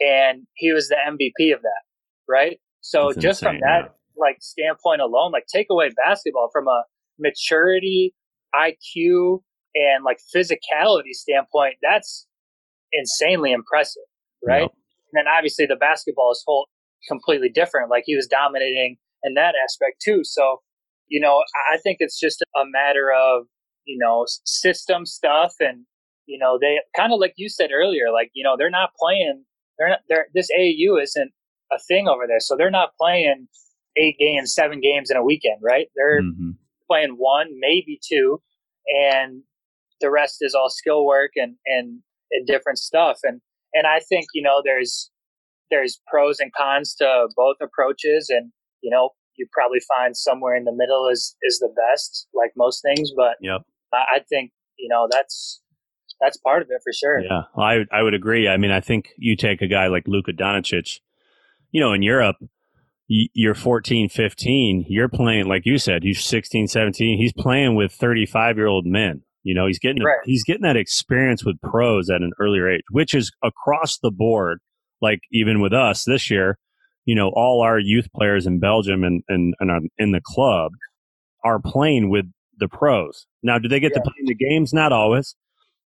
[0.00, 1.82] And he was the MVP of that,
[2.28, 2.60] right?
[2.80, 6.84] So That's just insane, from that, like standpoint alone, like take away basketball from a
[7.18, 8.14] maturity,
[8.54, 9.42] IQ,
[9.74, 12.26] and like physicality standpoint, that's
[12.92, 14.02] insanely impressive,
[14.46, 14.62] right?
[14.62, 14.70] Yep.
[15.12, 16.68] And then obviously the basketball is whole
[17.08, 17.90] completely different.
[17.90, 20.20] Like he was dominating in that aspect too.
[20.24, 20.58] So,
[21.08, 23.44] you know, I think it's just a matter of,
[23.84, 25.84] you know, system stuff and,
[26.26, 29.44] you know, they kind of like you said earlier, like, you know, they're not playing,
[29.78, 31.32] they're not, they're, this AU isn't
[31.72, 32.40] a thing over there.
[32.40, 33.48] So they're not playing
[33.96, 35.86] eight games, seven games in a weekend, right?
[35.96, 36.50] They're mm-hmm.
[36.90, 38.40] playing one, maybe two,
[38.86, 39.42] and
[40.00, 42.00] the rest is all skill work and, and,
[42.30, 43.18] and different stuff.
[43.22, 43.40] And,
[43.74, 45.10] and I think, you know, there's,
[45.72, 48.52] there's pros and cons to both approaches, and
[48.82, 52.82] you know, you probably find somewhere in the middle is is the best, like most
[52.82, 53.10] things.
[53.16, 53.62] But yep.
[53.92, 55.60] I, I think you know that's
[56.20, 57.20] that's part of it for sure.
[57.20, 58.48] Yeah, I I would agree.
[58.48, 61.00] I mean, I think you take a guy like Luka Doncic,
[61.72, 62.36] you know, in Europe,
[63.34, 68.56] you're 14, 15, you're playing like you said, he's 16, 17, he's playing with 35
[68.56, 69.22] year old men.
[69.42, 70.18] You know, he's getting right.
[70.24, 74.60] he's getting that experience with pros at an earlier age, which is across the board.
[75.00, 76.58] Like even with us this year,
[77.06, 80.72] you know, all our youth players in Belgium and and, and in the club
[81.44, 82.26] are playing with
[82.58, 83.26] the pros.
[83.42, 83.98] Now, do they get yeah.
[83.98, 84.72] to play in the games?
[84.72, 85.34] Not always.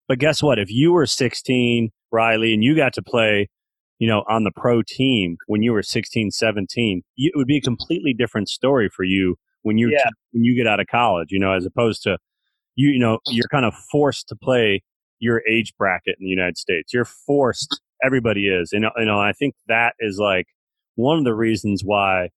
[0.08, 0.60] But guess what?
[0.60, 3.50] If you were 16, Riley, and you got to play,
[4.00, 7.58] you know, on the pro team when you were 16, 17, you, it would be
[7.58, 10.10] a completely different story for you when you yeah.
[10.32, 12.18] when you get out of college, you know, as opposed to
[12.76, 14.84] you, you know, you're kind of forced to play
[15.20, 16.94] your age bracket in the United States.
[16.94, 17.82] You're forced.
[18.04, 20.48] Everybody is, and you know, I think that is like
[20.96, 22.30] one of the reasons why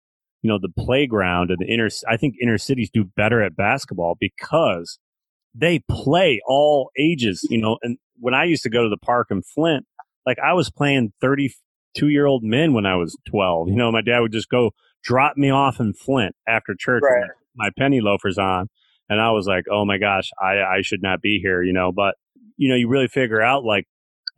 [0.43, 1.89] you know the playground and the inner.
[2.09, 4.99] I think inner cities do better at basketball because
[5.55, 7.79] they play all ages, you know.
[7.83, 9.87] And when I used to go to the park in Flint,
[10.27, 13.69] like I was playing 32 year old men when I was 12.
[13.69, 17.31] You know, my dad would just go drop me off in Flint after church right.
[17.55, 18.69] my penny loafers on.
[19.09, 21.93] And I was like, oh my gosh, I, I should not be here, you know.
[21.93, 22.17] But,
[22.57, 23.87] you know, you really figure out like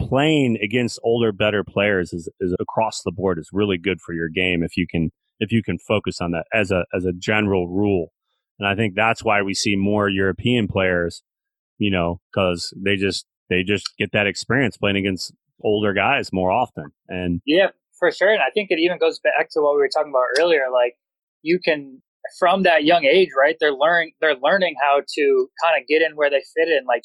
[0.01, 4.29] playing against older, better players is, is across the board is really good for your
[4.29, 7.69] game if you can if you can focus on that as a as a general
[7.69, 8.13] rule.
[8.59, 11.23] And I think that's why we see more European players,
[11.79, 16.51] you know, because they just they just get that experience playing against older guys more
[16.51, 16.87] often.
[17.09, 17.69] And yeah,
[17.99, 18.33] for sure.
[18.33, 20.65] And I think it even goes back to what we were talking about earlier.
[20.73, 20.95] Like
[21.43, 22.03] you can
[22.39, 23.57] from that young age, right?
[23.59, 26.85] They're learning they're learning how to kind of get in where they fit in.
[26.87, 27.03] Like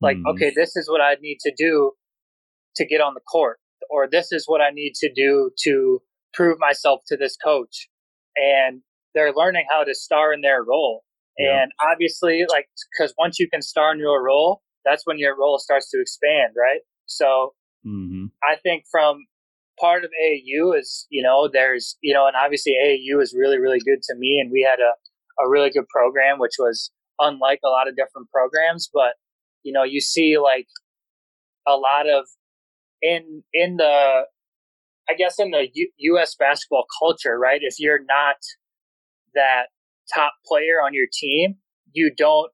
[0.00, 0.30] like, mm.
[0.32, 1.92] okay, this is what I need to do
[2.76, 3.58] to get on the court.
[3.90, 6.02] Or this is what I need to do to
[6.34, 7.88] prove myself to this coach.
[8.36, 8.82] And
[9.14, 11.02] they're learning how to star in their role.
[11.38, 11.62] Yeah.
[11.62, 15.58] And obviously, like, because once you can star in your role, that's when your role
[15.58, 16.80] starts to expand, right?
[17.06, 17.54] So
[17.86, 18.26] mm-hmm.
[18.42, 19.26] I think from
[19.78, 23.80] part of AAU is, you know, there's, you know, and obviously AAU is really, really
[23.80, 24.38] good to me.
[24.40, 28.30] And we had a, a really good program, which was unlike a lot of different
[28.30, 28.88] programs.
[28.92, 29.14] But,
[29.62, 30.66] you know, you see like
[31.66, 32.24] a lot of
[33.02, 34.22] in, in the,
[35.08, 36.34] I guess in the U- U.S.
[36.38, 37.60] basketball culture, right?
[37.62, 38.36] If you're not
[39.34, 39.66] that
[40.14, 41.56] top player on your team,
[41.92, 42.50] you don't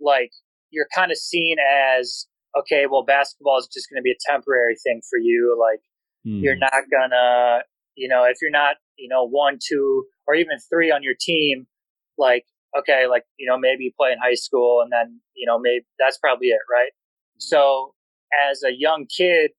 [0.00, 0.30] like,
[0.70, 2.26] you're kind of seen as,
[2.60, 5.56] okay, well, basketball is just going to be a temporary thing for you.
[5.60, 5.80] Like,
[6.26, 6.42] mm.
[6.42, 7.62] you're not gonna,
[7.94, 11.66] you know, if you're not, you know, one, two, or even three on your team,
[12.18, 12.44] like,
[12.78, 15.84] okay, like, you know, maybe you play in high school and then, you know, maybe
[15.98, 16.92] that's probably it, right?
[16.92, 17.42] Mm.
[17.42, 17.94] So
[18.50, 19.50] as a young kid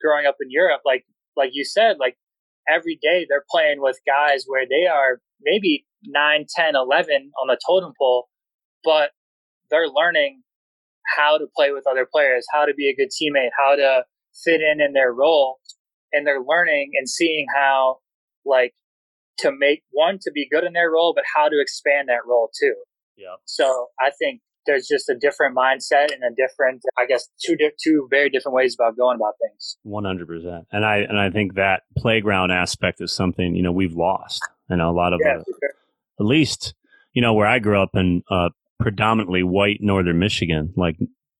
[0.00, 1.04] growing up in Europe, like,
[1.36, 2.16] like you said, like
[2.68, 7.58] every day they're playing with guys where they are maybe 9, 10, 11 on the
[7.66, 8.28] totem pole,
[8.84, 9.10] but
[9.70, 10.42] they're learning
[11.16, 14.04] how to play with other players, how to be a good teammate, how to
[14.44, 15.58] fit in in their role.
[16.12, 17.98] And they're learning and seeing how,
[18.44, 18.74] like,
[19.38, 22.50] to make one to be good in their role, but how to expand that role
[22.60, 22.74] too.
[23.16, 23.36] Yeah.
[23.44, 28.08] So I think there's just a different mindset and a different, I guess, two two
[28.10, 29.76] very different ways about going about things.
[29.82, 33.72] One hundred percent, and I and I think that playground aspect is something you know
[33.72, 34.46] we've lost.
[34.68, 35.74] You know, a lot of yeah, uh, sure.
[36.20, 36.74] at least
[37.12, 40.96] you know where I grew up in uh, predominantly white northern Michigan, like.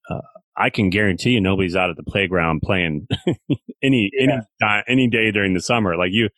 [0.08, 0.20] Uh,
[0.56, 3.06] I can guarantee you nobody's out at the playground playing
[3.82, 4.40] any yeah.
[4.60, 5.96] any any day during the summer.
[5.96, 6.28] Like you,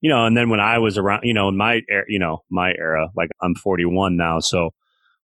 [0.00, 0.24] you know.
[0.24, 3.28] And then when I was around, you know, in my you know my era, like
[3.40, 4.70] I'm 41 now, so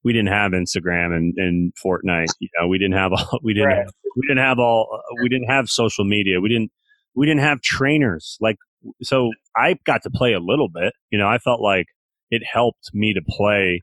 [0.04, 2.28] we didn't have Instagram and, and Fortnite.
[2.40, 3.78] You know, we didn't have all, we didn't, right.
[3.78, 6.42] have, we didn't have all, we didn't have social media.
[6.42, 6.72] We didn't,
[7.16, 8.38] we didn't have trainers.
[8.42, 8.58] Like,
[9.02, 11.86] so I got to play a little bit, you know, I felt like
[12.30, 13.82] it helped me to play,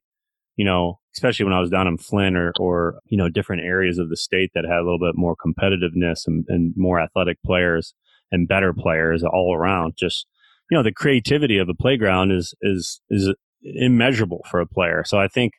[0.56, 3.98] you know, especially when I was down in Flint or, or, you know, different areas
[3.98, 7.94] of the state that had a little bit more competitiveness and, and more athletic players
[8.30, 9.94] and better players all around.
[9.98, 10.26] Just,
[10.70, 15.02] you know, the creativity of the playground is, is, is immeasurable for a player.
[15.04, 15.54] So I think,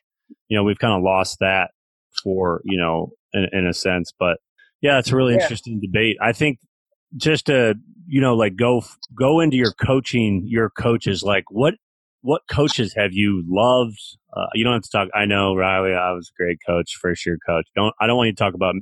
[0.48, 1.70] you know, we've kind of lost that
[2.24, 4.12] for, you know, in, in a sense.
[4.18, 4.38] But
[4.80, 5.42] yeah, it's a really yeah.
[5.42, 6.16] interesting debate.
[6.20, 6.58] I think
[7.16, 7.74] just to,
[8.06, 8.84] you know, like go,
[9.14, 11.74] go into your coaching, your coaches, like what,
[12.22, 13.98] what coaches have you loved?
[14.34, 15.08] Uh, you don't have to talk.
[15.14, 17.66] I know Riley, I was a great coach, first year coach.
[17.76, 18.74] Don't, I don't want you to talk about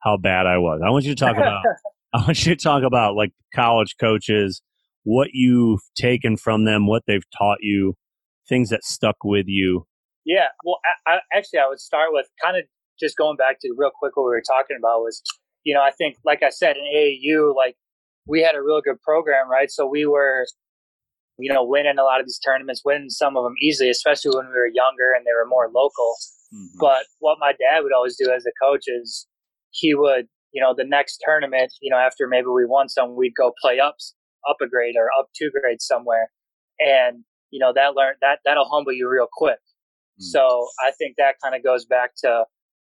[0.00, 0.80] how bad I was.
[0.84, 1.62] I want you to talk about,
[2.14, 4.62] I want you to talk about like college coaches,
[5.04, 7.94] what you've taken from them, what they've taught you,
[8.48, 9.86] things that stuck with you,
[10.26, 12.64] yeah, well, I, I, actually, I would start with kind of
[12.98, 15.22] just going back to real quick what we were talking about was,
[15.62, 17.76] you know, I think, like I said, in AAU, like
[18.26, 19.70] we had a real good program, right?
[19.70, 20.46] So we were,
[21.38, 24.46] you know, winning a lot of these tournaments, winning some of them easily, especially when
[24.46, 26.14] we were younger and they were more local.
[26.54, 26.78] Mm-hmm.
[26.80, 29.26] But what my dad would always do as a coach is
[29.70, 33.34] he would, you know, the next tournament, you know, after maybe we won some, we'd
[33.36, 34.14] go play ups,
[34.48, 36.30] up a grade or up two grades somewhere.
[36.78, 39.58] And, you know, that learn that, that'll humble you real quick.
[39.58, 40.24] Mm-hmm.
[40.24, 42.44] So I think that kind of goes back to,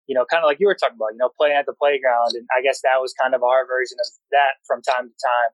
[0.06, 2.32] you know, kind of like you were talking about, you know, playing at the playground.
[2.32, 5.50] And I guess that was kind of our version of that from time to time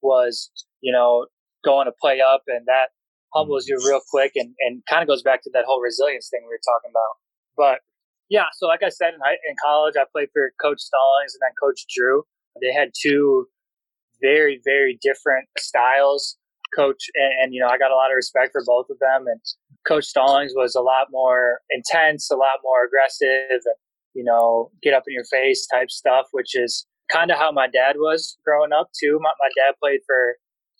[0.00, 1.26] was, you know,
[1.68, 2.96] going to play up and that
[3.34, 4.10] humbles you real mm.
[4.10, 6.88] quick and, and kind of goes back to that whole resilience thing we were talking
[6.88, 7.14] about.
[7.56, 7.78] But
[8.30, 11.52] yeah, so like I said, in, in college, I played for Coach Stallings and then
[11.60, 12.24] Coach Drew.
[12.60, 13.46] They had two
[14.20, 16.36] very, very different styles.
[16.76, 19.26] Coach, and, and you know, I got a lot of respect for both of them.
[19.26, 19.40] And
[19.86, 23.78] Coach Stallings was a lot more intense, a lot more aggressive, and
[24.14, 27.68] you know, get up in your face type stuff, which is kind of how my
[27.68, 29.18] dad was growing up too.
[29.22, 30.36] My, my dad played for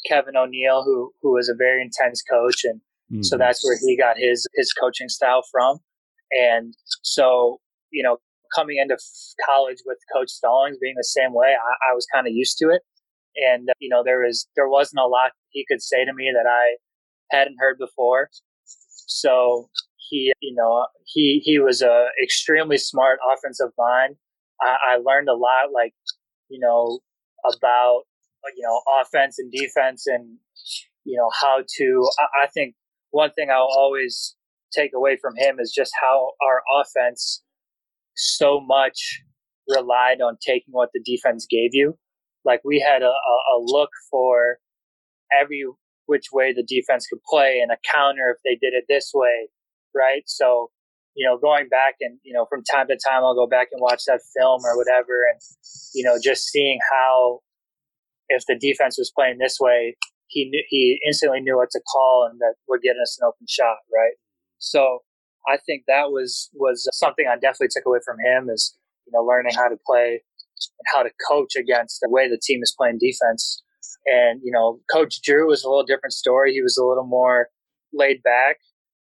[0.07, 2.80] Kevin O'Neill, who who was a very intense coach, and
[3.12, 3.22] mm-hmm.
[3.22, 5.78] so that's where he got his his coaching style from.
[6.30, 7.59] And so,
[7.90, 8.18] you know,
[8.55, 8.96] coming into
[9.46, 12.70] college with Coach Stallings being the same way, I, I was kind of used to
[12.70, 12.82] it.
[13.36, 16.49] And you know, there was there wasn't a lot he could say to me that
[16.49, 16.76] I
[17.34, 18.30] hadn't heard before.
[19.07, 24.16] So he, you know, he he was a extremely smart offensive mind.
[24.61, 25.94] I, I learned a lot, like
[26.49, 27.01] you know,
[27.44, 28.03] about
[28.57, 30.38] you know offense and defense, and
[31.05, 32.09] you know how to.
[32.18, 32.74] I, I think
[33.11, 34.36] one thing I'll always
[34.74, 37.42] take away from him is just how our offense
[38.16, 39.22] so much
[39.68, 41.96] relied on taking what the defense gave you.
[42.44, 44.59] Like we had a, a, look for
[45.38, 45.64] every
[46.07, 49.49] which way the defense could play and a counter if they did it this way
[49.94, 50.22] right?
[50.26, 50.70] So,
[51.14, 53.80] you know, going back and, you know, from time to time, I'll go back and
[53.80, 55.26] watch that film or whatever.
[55.32, 55.40] And,
[55.94, 57.40] you know, just seeing how,
[58.29, 62.29] if the defense was playing this way, he knew, he instantly knew what to call
[62.31, 64.14] and that would get us an open shot, right?
[64.59, 65.01] So
[65.49, 68.76] I think that was, was something I definitely took away from him is,
[69.07, 72.62] you know, learning how to play and how to coach against the way the team
[72.62, 73.62] is playing defense.
[74.05, 76.53] And, you know, Coach Drew was a little different story.
[76.53, 77.49] He was a little more
[77.93, 78.59] laid back,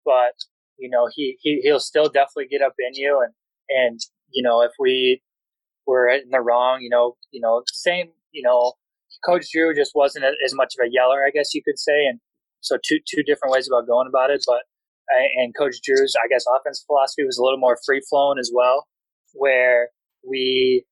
[0.05, 0.35] but
[0.81, 3.23] you know, he, he, he'll still definitely get up in you.
[3.23, 3.35] And,
[3.69, 4.01] and,
[4.33, 5.23] you know, if we
[5.87, 8.73] were in the wrong, you know, you know, same, you know,
[9.25, 12.07] Coach Drew just wasn't as much of a yeller, I guess you could say.
[12.07, 12.21] And
[12.61, 14.43] so two, two different ways about going about it.
[14.47, 14.63] But,
[15.37, 18.87] and Coach Drew's, I guess, offense philosophy was a little more free flowing as well,
[19.35, 19.89] where
[20.27, 20.85] we,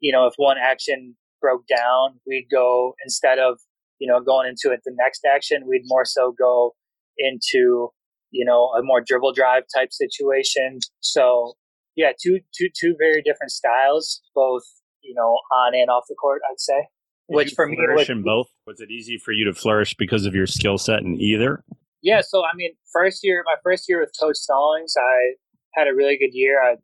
[0.00, 3.58] you know, if one action broke down, we'd go instead of,
[3.98, 6.74] you know, going into it the next action, we'd more so go
[7.18, 7.90] into
[8.32, 10.80] you know, a more dribble drive type situation.
[11.00, 11.54] So
[11.94, 14.62] yeah, two two two very different styles, both
[15.02, 16.40] you know on and off the court.
[16.50, 16.88] I'd say.
[17.36, 18.48] Which for me, was, in both.
[18.66, 21.64] Was it easy for you to flourish because of your skill set in either?
[22.02, 22.20] Yeah.
[22.20, 25.34] So I mean, first year, my first year with Coach Stallings, I
[25.74, 26.62] had a really good year.
[26.62, 26.76] I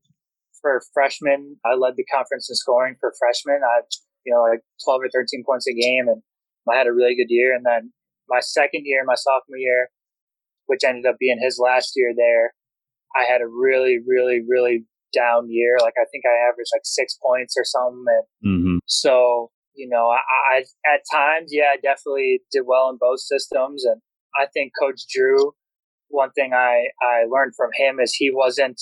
[0.60, 3.60] for freshmen, I led the conference in scoring for freshmen.
[3.64, 3.80] I
[4.24, 6.22] you know like twelve or thirteen points a game, and
[6.70, 7.54] I had a really good year.
[7.54, 7.92] And then
[8.28, 9.88] my second year, my sophomore year,
[10.66, 12.52] which ended up being his last year there.
[13.16, 15.76] I had a really, really, really down year.
[15.80, 18.04] Like I think I averaged like six points or something.
[18.42, 18.76] And mm-hmm.
[18.86, 23.84] so, you know, I, I, at times, yeah, I definitely did well in both systems.
[23.84, 24.02] And
[24.36, 25.52] I think Coach Drew,
[26.08, 28.80] one thing I, I learned from him is he wasn't,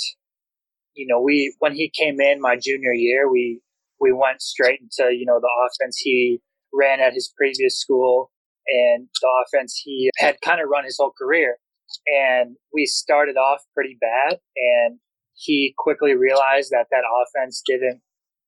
[0.95, 3.61] you know, we, when he came in my junior year, we,
[4.01, 6.41] we went straight into, you know, the offense he
[6.73, 8.31] ran at his previous school
[8.67, 11.59] and the offense he had kind of run his whole career
[12.07, 14.99] and we started off pretty bad and
[15.35, 18.01] he quickly realized that that offense didn't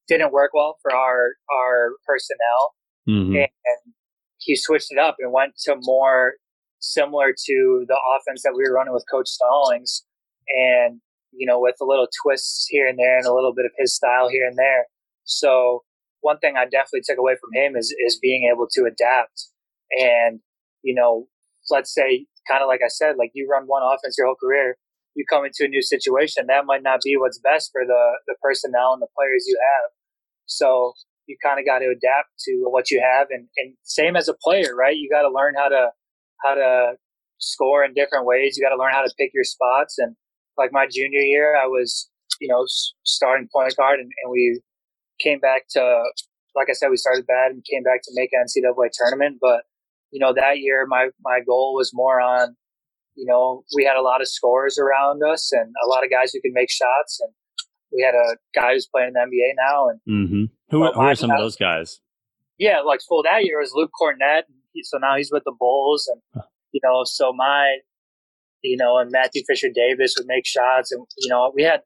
[0.08, 2.74] didn't work well for our our personnel
[3.08, 3.34] mm-hmm.
[3.34, 3.94] and
[4.38, 6.34] he switched it up and went to more
[6.80, 10.04] similar to the offense that we were running with coach stallings
[10.48, 11.00] and
[11.32, 13.94] you know with a little twists here and there and a little bit of his
[13.94, 14.86] style here and there
[15.24, 15.82] so
[16.20, 19.48] one thing i definitely took away from him is is being able to adapt
[20.00, 20.40] and
[20.82, 21.26] you know
[21.70, 24.76] let's say kind of like I said, like you run one offense your whole career,
[25.14, 28.34] you come into a new situation, that might not be what's best for the, the
[28.42, 29.90] personnel and the players you have.
[30.48, 30.92] So
[31.26, 33.28] you kind of got to adapt to what you have.
[33.30, 34.96] And, and same as a player, right?
[34.96, 35.90] You got to learn how to,
[36.42, 36.92] how to
[37.38, 38.56] score in different ways.
[38.56, 39.96] You got to learn how to pick your spots.
[39.98, 40.16] And
[40.56, 42.64] like my junior year, I was, you know,
[43.04, 44.60] starting point guard and, and we
[45.20, 46.02] came back to,
[46.56, 49.62] like I said, we started bad and came back to make NCAA tournament, but
[50.10, 52.56] you know, that year my, my goal was more on,
[53.14, 56.32] you know, we had a lot of scores around us and a lot of guys
[56.32, 57.20] who could make shots.
[57.20, 57.32] And
[57.92, 59.88] we had a guy who's playing in the NBA now.
[59.88, 60.44] And mm-hmm.
[60.70, 62.00] who, who are some of those guys?
[62.58, 64.42] yeah, like full that year was Luke Kornet.
[64.82, 67.78] So now he's with the Bulls, and you know, so my,
[68.62, 71.80] you know, and Matthew Fisher Davis would make shots, and you know, we had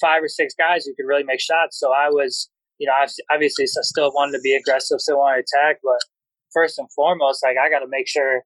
[0.00, 1.78] five or six guys who could really make shots.
[1.78, 2.92] So I was, you know,
[3.32, 5.98] obviously I still wanted to be aggressive, still wanted to attack, but
[6.52, 8.42] first and foremost, like I got to make sure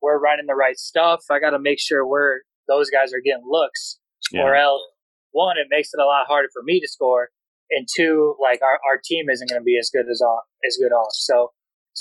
[0.00, 1.24] we're running the right stuff.
[1.30, 3.98] I got to make sure we're those guys are getting looks,
[4.32, 4.42] yeah.
[4.42, 4.82] or else
[5.34, 7.28] one, it makes it a lot harder for me to score,
[7.70, 10.78] and two, like our, our team isn't going to be as good as off as
[10.80, 11.12] good off.
[11.12, 11.52] So,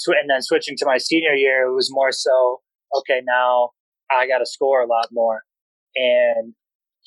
[0.08, 2.62] and then switching to my senior year, it was more so
[2.98, 3.22] okay.
[3.26, 3.72] Now
[4.12, 5.42] I got to score a lot more,
[5.96, 6.54] and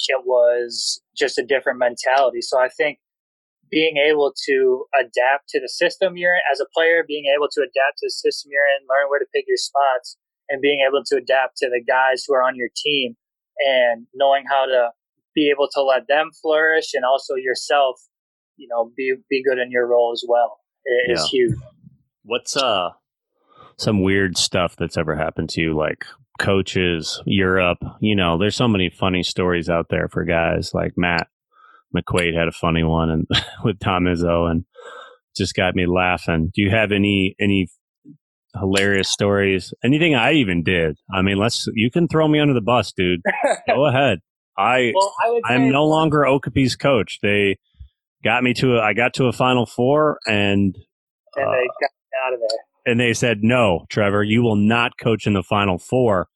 [0.09, 2.43] it was just a different mentality.
[2.43, 2.99] So I think
[3.71, 7.61] being able to adapt to the system you're in as a player, being able to
[7.61, 10.17] adapt to the system you're in, learn where to pick your spots,
[10.49, 13.17] and being able to adapt to the guys who are on your team
[13.59, 14.91] and knowing how to
[15.37, 18.01] be able to let them flourish and also yourself,
[18.57, 20.59] you know, be be good in your role as well
[21.09, 21.27] is yeah.
[21.31, 21.59] huge.
[22.25, 22.91] What's uh
[23.77, 26.05] some weird stuff that's ever happened to you, like
[26.41, 27.79] coaches, Europe?
[28.01, 31.29] You know, there's so many funny stories out there for guys like Matt
[31.95, 33.27] McQuaid had a funny one and
[33.65, 34.65] with Tom Izzo and
[35.37, 36.51] just got me laughing.
[36.55, 37.69] Do you have any any
[38.59, 39.75] hilarious stories?
[39.85, 40.97] Anything I even did?
[41.13, 43.21] I mean, let's you can throw me under the bus, dude.
[43.69, 44.21] Go ahead.
[44.59, 47.19] I, well, I I'm no longer Okapi's coach.
[47.23, 47.59] They
[48.25, 50.77] got me to a, I got to a Final Four and
[51.37, 51.91] and uh, they got
[52.27, 52.59] out of there.
[52.87, 56.29] And they said, "No, Trevor, you will not coach in the Final Four.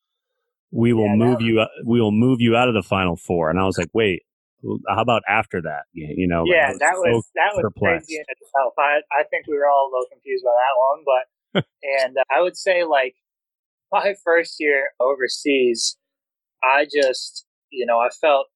[0.70, 1.64] We will yeah, move you.
[1.86, 3.50] We will move you out of the Final Four.
[3.50, 4.22] And I was like, "Wait,
[4.88, 5.84] how about after that?
[5.92, 8.08] You know, yeah, that was so that was perplexed.
[8.08, 8.74] crazy in itself.
[8.78, 11.64] I I think we were all a little confused by that one, but
[12.02, 13.14] and uh, I would say like
[13.92, 15.96] my first year overseas,
[16.62, 18.46] I just you know I felt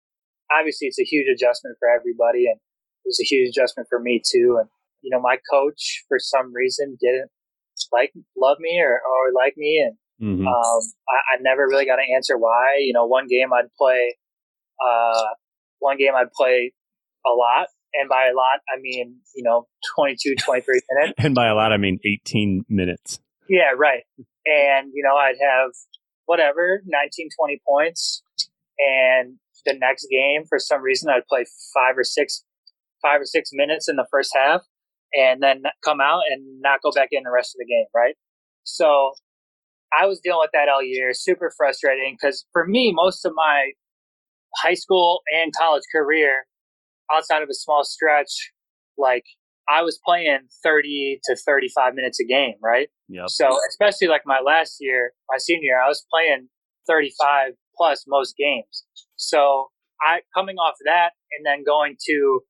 [0.51, 4.21] obviously it's a huge adjustment for everybody, and it was a huge adjustment for me
[4.25, 4.57] too.
[4.59, 4.69] And
[5.01, 7.29] you know, my coach for some reason didn't
[7.91, 10.47] like love me or or like me, and mm-hmm.
[10.47, 12.77] um, I, I never really got an answer why.
[12.79, 14.15] You know, one game I'd play.
[14.85, 15.23] Uh,
[15.79, 16.73] one game I'd play
[17.25, 17.67] a lot.
[17.93, 21.13] And by a lot, I mean, you know, 22, 23 minutes.
[21.17, 23.19] and by a lot, I mean 18 minutes.
[23.47, 24.03] Yeah, right.
[24.45, 25.71] And, you know, I'd have
[26.25, 28.23] whatever, 19, 20 points.
[28.79, 32.43] And the next game, for some reason, I'd play five or six,
[33.01, 34.61] five or six minutes in the first half
[35.13, 37.85] and then come out and not go back in the rest of the game.
[37.95, 38.15] Right.
[38.63, 39.13] So
[39.97, 43.71] I was dealing with that all year, super frustrating because for me, most of my
[44.57, 46.45] high school and college career,
[47.13, 48.51] outside of a small stretch,
[48.97, 49.23] like
[49.69, 52.89] I was playing 30 to 35 minutes a game, right?
[53.07, 53.25] Yeah.
[53.27, 56.49] So, especially like my last year, my senior year, I was playing
[56.87, 58.85] 35 plus most games.
[59.15, 59.69] So,
[60.01, 62.41] I coming off that and then going to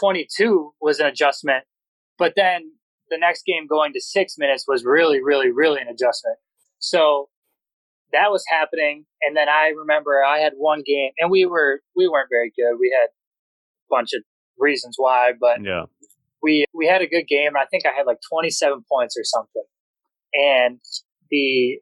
[0.00, 1.64] 22 was an adjustment.
[2.18, 2.72] But then
[3.10, 6.36] the next game going to six minutes was really, really, really an adjustment.
[6.78, 7.28] So,
[8.12, 9.04] that was happening.
[9.22, 12.76] And then I remember I had one game and we were, we weren't very good.
[12.78, 14.22] We had a bunch of
[14.58, 15.84] reasons why, but yeah,
[16.42, 17.52] we, we had a good game.
[17.56, 19.64] I think I had like 27 points or something.
[20.34, 20.80] And
[21.30, 21.78] the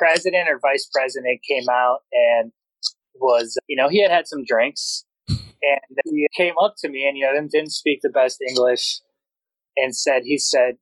[0.00, 2.52] president or vice president came out and
[3.16, 7.18] was, you know, he had had some drinks and he came up to me and,
[7.18, 9.00] you know, didn't speak the best English
[9.76, 10.76] and said, he said,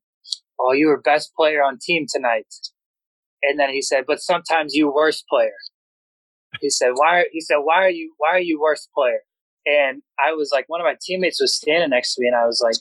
[0.60, 2.46] Oh, you were best player on team tonight.
[3.42, 5.54] And then he said, but sometimes you worst player.
[6.60, 9.20] He said, why, he said, why are you, why are you worst player?
[9.66, 12.46] And I was like, one of my teammates was standing next to me and I
[12.46, 12.74] was like,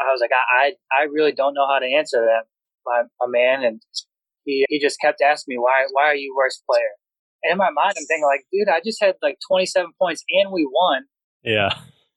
[0.00, 2.44] I was like, I, I, I really don't know how to answer that,
[2.84, 3.64] my, my man.
[3.64, 3.80] And
[4.44, 6.92] he, he just kept asking me, why, why are you worst player?
[7.42, 10.52] And in my mind, I'm thinking like, dude, I just had like 27 points and
[10.52, 11.04] we won.
[11.42, 11.70] Yeah.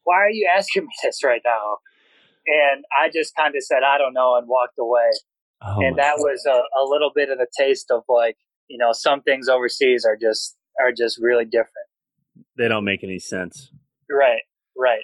[0.04, 1.78] Why are you asking me this right now?
[2.48, 5.10] And I just kind of said, I don't know, and walked away.
[5.62, 6.24] Oh and that God.
[6.24, 10.06] was a, a little bit of the taste of like, you know, some things overseas
[10.06, 11.72] are just are just really different.
[12.58, 13.72] They don't make any sense.
[14.10, 14.42] Right,
[14.78, 15.04] right.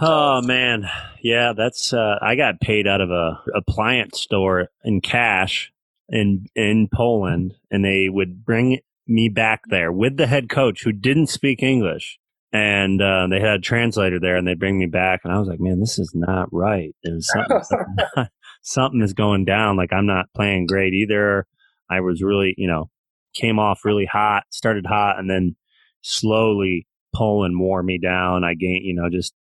[0.00, 0.88] Oh man,
[1.22, 1.92] yeah, that's.
[1.92, 5.71] Uh, I got paid out of a appliance store in cash
[6.12, 10.92] in in Poland, and they would bring me back there with the head coach who
[10.92, 12.18] didn't speak English,
[12.52, 15.48] and uh, they had a translator there, and they bring me back, and I was
[15.48, 16.94] like, man, this is not right.
[17.04, 18.28] Was something, not,
[18.62, 19.76] something is going down.
[19.76, 21.46] Like I'm not playing great either.
[21.90, 22.90] I was really, you know,
[23.34, 25.56] came off really hot, started hot, and then
[26.02, 28.44] slowly Poland wore me down.
[28.44, 29.34] I gained, you know, just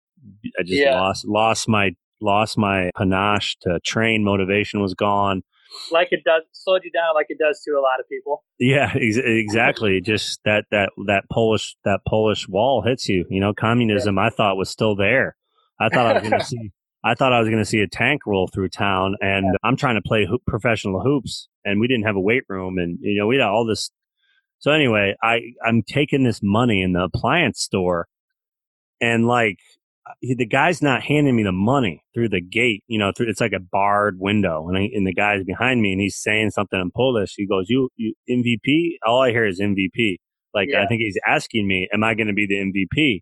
[0.57, 0.99] I just yeah.
[0.99, 1.91] lost lost my
[2.22, 4.24] lost my panache to train.
[4.24, 5.41] Motivation was gone.
[5.91, 8.43] Like it does, slowed you down, like it does to a lot of people.
[8.59, 10.01] Yeah, ex- exactly.
[10.05, 13.26] just that that that Polish that Polish wall hits you.
[13.30, 14.15] You know, communism.
[14.15, 14.26] Yeah.
[14.26, 15.36] I thought was still there.
[15.80, 16.72] I thought I was going to see
[17.03, 19.95] I thought I was going to see a tank roll through town, and I'm trying
[19.95, 23.28] to play hoop, professional hoops, and we didn't have a weight room, and you know
[23.28, 23.89] we had all this.
[24.59, 28.07] So anyway, I I'm taking this money in the appliance store,
[28.99, 29.57] and like
[30.10, 32.84] Uh, the guy's not handing me the money through the gate.
[32.88, 35.91] You know, through it's like a barred window, and I, and the guy's behind me,
[35.91, 37.34] and he's saying something in Polish.
[37.36, 40.18] He goes, "You, you MVP?" All I hear is MVP.
[40.54, 40.84] Like yeah.
[40.84, 43.22] I think he's asking me, "Am I going to be the MVP?"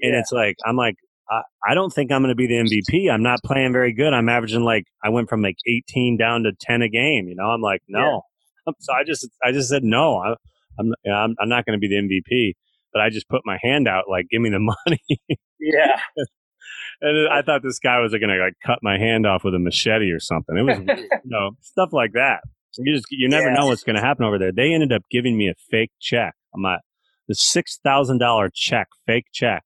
[0.00, 0.20] And yeah.
[0.20, 0.96] it's like I'm like,
[1.30, 3.12] I, I don't think I'm going to be the MVP.
[3.12, 4.12] I'm not playing very good.
[4.12, 7.28] I'm averaging like I went from like 18 down to 10 a game.
[7.28, 8.00] You know, I'm like, no.
[8.00, 8.18] Yeah.
[8.78, 10.16] So I just I just said no.
[10.16, 10.36] I,
[10.78, 12.54] I'm I'm, I'm not going to be the MVP.
[12.94, 15.02] But I just put my hand out, like, give me the money.
[15.60, 16.00] yeah.
[17.02, 19.58] and I thought this guy was going to like cut my hand off with a
[19.58, 20.56] machete or something.
[20.56, 22.40] It was, you know, stuff like that.
[22.78, 23.54] You just you never yeah.
[23.54, 24.52] know what's going to happen over there.
[24.52, 26.34] They ended up giving me a fake check.
[26.54, 26.80] I'm at
[27.28, 29.62] the six thousand dollar check, fake check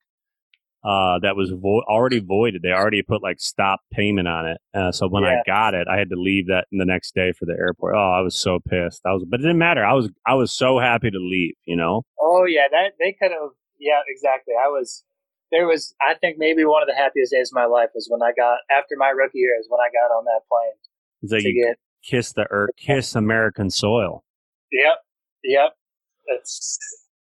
[0.85, 2.63] uh, that was vo- already voided.
[2.63, 4.59] They already put like stop payment on it.
[4.75, 5.41] Uh, so when yeah.
[5.41, 7.95] I got it, I had to leave that the next day for the airport.
[7.95, 9.03] Oh, I was so pissed.
[9.05, 9.85] I was, but it didn't matter.
[9.85, 11.55] I was, I was so happy to leave.
[11.65, 12.03] You know.
[12.21, 13.51] Oh yeah, that they could have.
[13.79, 14.55] Yeah, exactly.
[14.55, 15.05] I was.
[15.51, 18.23] There was, I think, maybe one of the happiest days of my life was when
[18.23, 21.43] I got after my rookie year is when I got on that plane.
[21.43, 24.25] You get, kiss the earth, kiss American soil.
[24.73, 24.99] Yep,
[25.45, 25.75] yep.
[26.29, 26.79] That's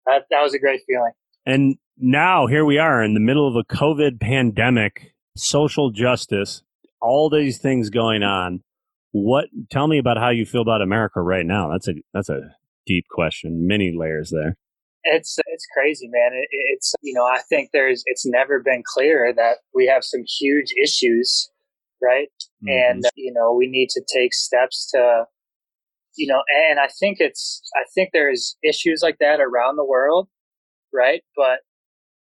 [0.04, 0.26] that.
[0.30, 1.12] That was a great feeling.
[1.46, 6.62] And now here we are in the middle of a COVID pandemic, social justice,
[7.00, 8.62] all these things going on.
[9.12, 11.70] What tell me about how you feel about America right now?
[11.70, 12.54] That's a that's a
[12.86, 14.56] deep question, many layers there.
[15.04, 16.32] It's it's crazy, man.
[16.32, 20.22] It, it's you know I think there's it's never been clearer that we have some
[20.38, 21.50] huge issues,
[22.02, 22.28] right?
[22.62, 22.68] Mm-hmm.
[22.68, 25.24] And you know we need to take steps to,
[26.16, 30.28] you know, and I think it's I think there's issues like that around the world,
[30.92, 31.22] right?
[31.36, 31.60] But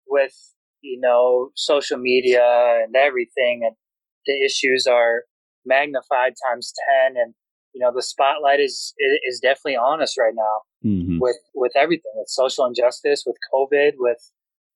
[0.07, 0.33] with
[0.81, 3.75] you know social media and everything, and
[4.25, 5.23] the issues are
[5.65, 7.33] magnified times ten, and
[7.73, 8.93] you know the spotlight is
[9.27, 11.19] is definitely on us right now mm-hmm.
[11.19, 14.31] with with everything, with social injustice, with COVID, with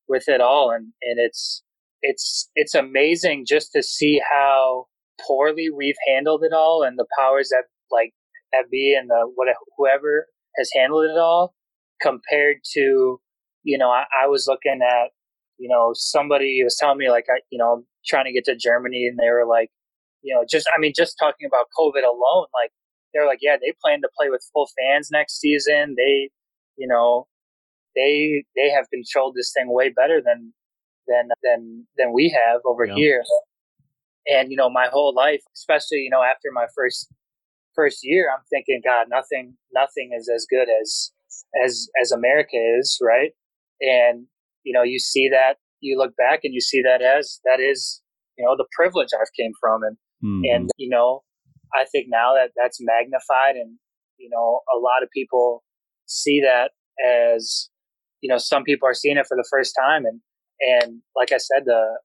[0.08, 1.64] with it all, and and it's
[2.02, 4.88] it's it's amazing just to see how
[5.26, 8.14] poorly we've handled it all, and the powers that like
[8.52, 10.28] that be and the what whoever
[10.58, 11.54] has handled it all
[12.02, 13.22] compared to
[13.64, 15.12] you know I, I was looking at
[15.62, 18.56] you know, somebody was telling me like, I, you know, I'm trying to get to
[18.56, 19.70] Germany and they were like,
[20.24, 22.72] you know, just, I mean, just talking about COVID alone, like
[23.14, 25.94] they're like, yeah, they plan to play with full fans next season.
[25.96, 26.32] They,
[26.78, 27.28] you know,
[27.96, 30.52] they, they have controlled this thing way better than,
[31.08, 32.96] than, than, than we have over yeah.
[32.96, 33.24] here.
[34.26, 37.08] And, you know, my whole life, especially, you know, after my first,
[37.76, 41.12] first year, I'm thinking, God, nothing, nothing is as good as,
[41.64, 43.00] as, as America is.
[43.00, 43.34] Right.
[43.82, 44.28] And,
[44.64, 48.02] you know, you see that, you look back and you see that as that is,
[48.38, 49.82] you know, the privilege I've came from.
[49.84, 50.56] And, mm-hmm.
[50.56, 51.24] and, you know,
[51.74, 53.78] I think now that that's magnified and,
[54.18, 55.64] you know, a lot of people
[56.06, 56.72] see that
[57.04, 57.70] as,
[58.22, 60.06] you know, some people are seeing it for the first time.
[60.06, 60.22] And,
[60.60, 61.98] and like I said, the,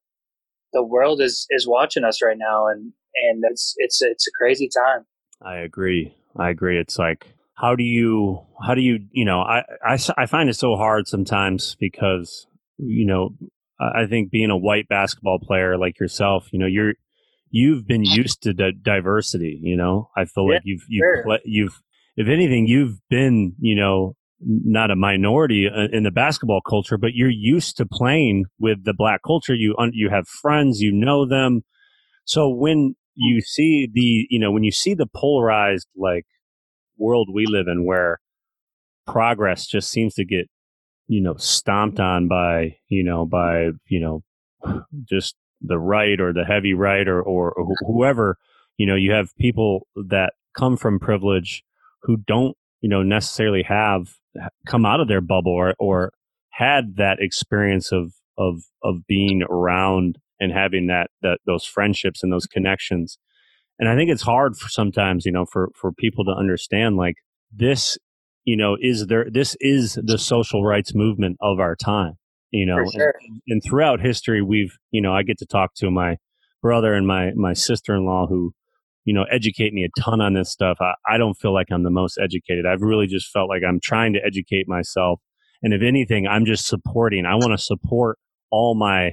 [0.72, 2.68] the world is, is watching us right now.
[2.68, 2.92] And,
[3.28, 5.04] and it's, it's, it's a crazy time.
[5.42, 6.14] I agree.
[6.36, 6.78] I agree.
[6.78, 10.54] It's like, how do you how do you you know I, I i find it
[10.54, 12.46] so hard sometimes because
[12.78, 13.30] you know
[13.80, 16.94] i think being a white basketball player like yourself you know you're
[17.50, 20.10] you've been used to di- diversity you know?
[20.16, 21.38] I feel yeah, like you've you've sure.
[21.44, 21.80] you've
[22.16, 27.14] if anything you've been you know not a minority uh, in the basketball culture but
[27.14, 29.54] you're used to playing with the black culture.
[29.54, 31.62] You you have friends you know them.
[32.24, 36.26] So when you see the you know when you see the polarized like
[36.98, 38.20] world we live in where
[39.06, 40.48] progress just seems to get
[41.08, 44.22] you know stomped on by you know by you know
[45.04, 48.36] just the right or the heavy right or, or, or whoever
[48.76, 51.62] you know you have people that come from privilege
[52.02, 54.14] who don't you know necessarily have
[54.66, 56.12] come out of their bubble or, or
[56.50, 62.32] had that experience of of of being around and having that that those friendships and
[62.32, 62.60] those mm-hmm.
[62.60, 63.18] connections
[63.78, 67.16] and i think it's hard for sometimes you know for for people to understand like
[67.52, 67.98] this
[68.44, 72.14] you know is there this is the social rights movement of our time
[72.52, 72.84] you know?
[72.90, 73.14] Sure.
[73.28, 76.16] and, and, throughout history we've you know i get to talk to my
[76.62, 78.52] brother and my my sister-in-law who
[79.06, 80.78] you know educate me a ton on this stuff.
[80.80, 82.66] I, I don't feel like i'm the most educated.
[82.66, 85.20] I've really just felt like i'm trying to educate myself.
[85.62, 87.24] And if anything i'm just supporting.
[87.24, 88.18] I want to support
[88.50, 89.12] all my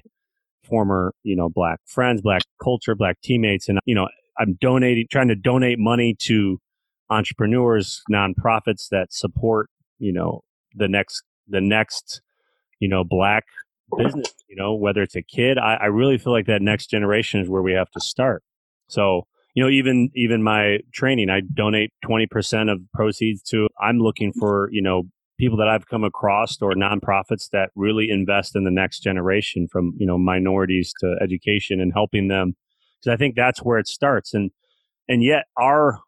[0.67, 4.07] former you know black friends black culture black teammates and you know
[4.37, 6.59] I'm donating, trying to donate money to
[7.09, 9.69] entrepreneurs, nonprofits that support,
[9.99, 10.41] you know,
[10.73, 12.21] the next, the next,
[12.79, 13.43] you know, black
[13.97, 17.41] business, you know, whether it's a kid, I, I really feel like that next generation
[17.41, 18.43] is where we have to start.
[18.87, 23.67] So, you know, even even my training, I donate twenty percent of proceeds to.
[23.79, 24.39] I'm looking mm-hmm.
[24.39, 25.03] for you know
[25.39, 29.93] people that I've come across or nonprofits that really invest in the next generation, from
[29.97, 32.55] you know minorities to education and helping them,
[33.03, 34.33] because I think that's where it starts.
[34.33, 34.51] And
[35.07, 35.99] and yet our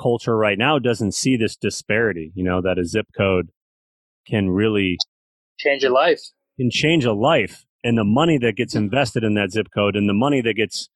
[0.00, 2.32] culture right now doesn't see this disparity.
[2.34, 3.50] You know that a zip code
[4.26, 4.98] can really
[5.58, 6.20] change your life
[6.58, 10.08] can change a life and the money that gets invested in that zip code and
[10.08, 10.88] the money that gets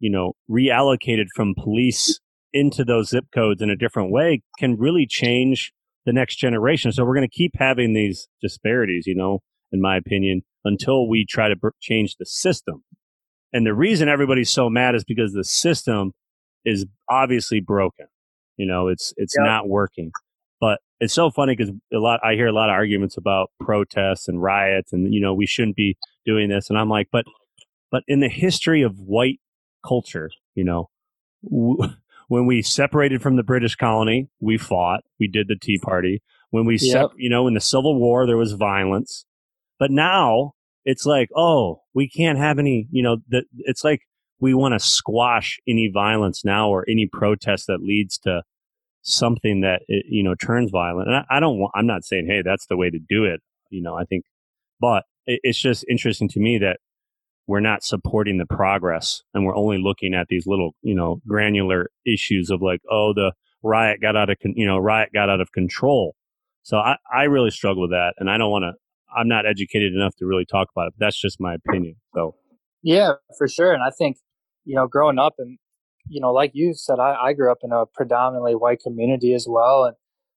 [0.00, 2.20] you know reallocated from police
[2.52, 5.72] into those zip codes in a different way can really change
[6.06, 9.40] the next generation so we're going to keep having these disparities you know
[9.72, 12.82] in my opinion until we try to change the system
[13.52, 16.12] and the reason everybody's so mad is because the system
[16.64, 18.06] is obviously broken
[18.56, 19.46] you know it's it's yep.
[19.46, 20.12] not working
[20.60, 24.28] but it's so funny because a lot I hear a lot of arguments about protests
[24.28, 25.96] and riots, and you know we shouldn't be
[26.26, 26.68] doing this.
[26.68, 27.24] And I'm like, but
[27.90, 29.40] but in the history of white
[29.86, 30.90] culture, you know,
[31.44, 31.78] w-
[32.28, 35.04] when we separated from the British colony, we fought.
[35.18, 36.22] We did the Tea Party.
[36.50, 36.92] When we, yep.
[36.92, 39.24] sep- you know, in the Civil War, there was violence.
[39.78, 44.02] But now it's like, oh, we can't have any, you know, that it's like
[44.38, 48.42] we want to squash any violence now or any protest that leads to
[49.02, 51.08] something that you know turns violent.
[51.08, 51.72] And I, I don't want.
[51.74, 53.40] I'm not saying hey that's the way to do it.
[53.70, 54.26] You know I think,
[54.80, 56.78] but it, it's just interesting to me that
[57.48, 61.88] we're not supporting the progress and we're only looking at these little you know granular
[62.06, 63.32] issues of like oh the
[63.64, 66.14] riot got out of con- you know riot got out of control.
[66.62, 68.72] So I I really struggle with that, and I don't want to.
[69.16, 70.94] I'm not educated enough to really talk about it.
[70.98, 71.96] that's just my opinion.
[72.14, 72.34] So
[72.82, 73.72] yeah, for sure.
[73.72, 74.18] And I think
[74.64, 75.58] you know growing up and
[76.08, 79.46] you know, like you said, I, I grew up in a predominantly white community as
[79.48, 79.84] well.
[79.84, 79.96] And,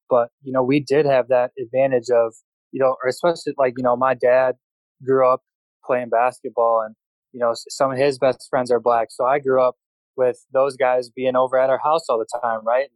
[0.10, 2.34] but, you know, we did have that advantage of,
[2.72, 4.56] you know, or especially like, you know, my dad
[5.04, 5.42] grew up
[5.86, 6.96] playing basketball and,
[7.32, 9.08] you know, some of his best friends are black.
[9.12, 9.76] So I grew up
[10.18, 12.90] with those guys being over at our house all the time, right?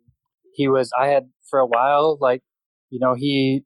[0.54, 2.42] He was, I had for a while, like,
[2.90, 3.64] you know, he,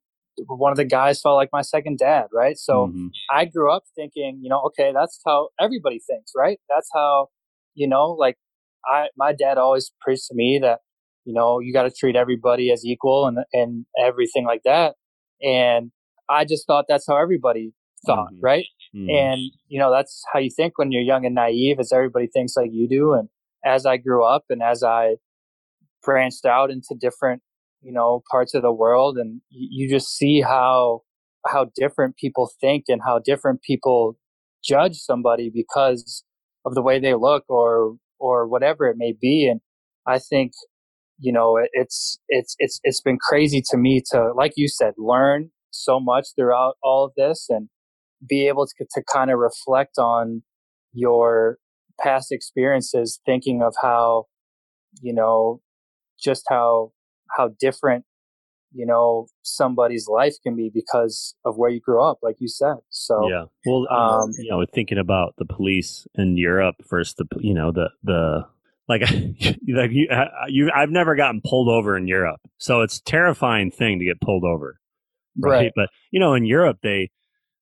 [0.47, 2.57] one of the guys felt like my second dad, right?
[2.57, 3.07] So mm-hmm.
[3.31, 6.59] I grew up thinking, you know, okay, that's how everybody thinks, right?
[6.69, 7.27] That's how,
[7.75, 8.37] you know, like
[8.85, 10.79] I my dad always preached to me that
[11.25, 14.95] you know you got to treat everybody as equal and and everything like that.
[15.41, 15.91] And
[16.29, 17.73] I just thought that's how everybody
[18.05, 18.41] thought, mm-hmm.
[18.41, 18.65] right?
[18.95, 19.09] Mm-hmm.
[19.09, 22.55] And you know that's how you think when you're young and naive, as everybody thinks
[22.55, 23.13] like you do.
[23.13, 23.29] And
[23.65, 25.15] as I grew up and as I
[26.03, 27.41] branched out into different
[27.81, 31.01] you know parts of the world, and you, just see how
[31.45, 34.17] how different people think and how different people
[34.63, 36.23] judge somebody because
[36.65, 39.47] of the way they look or or whatever it may be.
[39.49, 39.61] And
[40.05, 40.51] I think,
[41.19, 45.51] you know, it's, it's, it's, it's been crazy to me to, like you said, learn
[45.71, 47.69] so much throughout all of this and
[48.27, 50.43] be able to, to kind of reflect on
[50.93, 51.57] your
[51.99, 54.25] past experiences, thinking of how,
[55.01, 55.61] you know,
[56.21, 56.91] just how,
[57.35, 58.05] how different
[58.71, 62.75] you know somebody's life can be because of where you grew up like you said.
[62.89, 63.45] So yeah.
[63.65, 67.89] Well um, you know thinking about the police in europe versus the you know the
[68.03, 68.45] the
[68.87, 70.07] like like you,
[70.47, 72.41] you i've never gotten pulled over in europe.
[72.57, 74.79] So it's terrifying thing to get pulled over
[75.37, 75.51] right?
[75.51, 77.09] right, but you know in europe they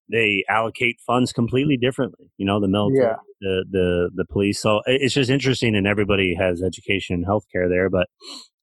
[0.09, 3.15] they allocate funds completely differently you know the military yeah.
[3.41, 4.59] the the the police.
[4.59, 8.07] So it's just interesting and everybody has education and healthcare there but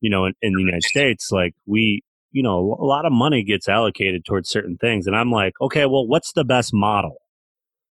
[0.05, 2.03] you know in, in the united states like we
[2.35, 5.07] you know, a lot of money gets allocated towards certain things.
[5.07, 7.19] And I'm like, okay, well, what's the best model?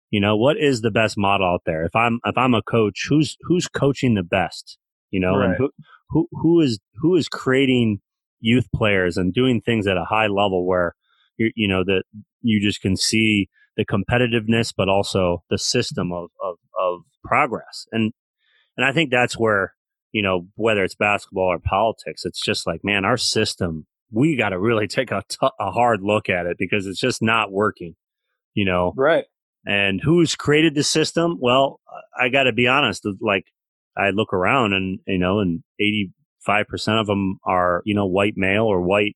[0.09, 1.85] You know, what is the best model out there?
[1.85, 4.79] If I'm, if I'm a coach, who's, who's coaching the best,
[5.11, 5.49] you know, right.
[5.49, 5.69] and who,
[6.09, 8.01] who, who is, who is creating
[8.39, 10.95] youth players and doing things at a high level where
[11.37, 12.03] you you know, that
[12.41, 13.47] you just can see
[13.77, 16.23] the competitiveness, but also the system mm-hmm.
[16.23, 17.85] of, of, of progress.
[17.91, 18.11] And,
[18.75, 19.75] and I think that's where,
[20.11, 24.49] you know, whether it's basketball or politics, it's just like, man, our system we got
[24.49, 27.95] to really take a, t- a hard look at it because it's just not working,
[28.53, 28.93] you know?
[28.95, 29.25] Right.
[29.65, 31.37] And who's created the system?
[31.39, 31.79] Well,
[32.19, 33.45] I got to be honest, like
[33.95, 38.65] I look around and, you know, and 85% of them are, you know, white male
[38.65, 39.15] or white,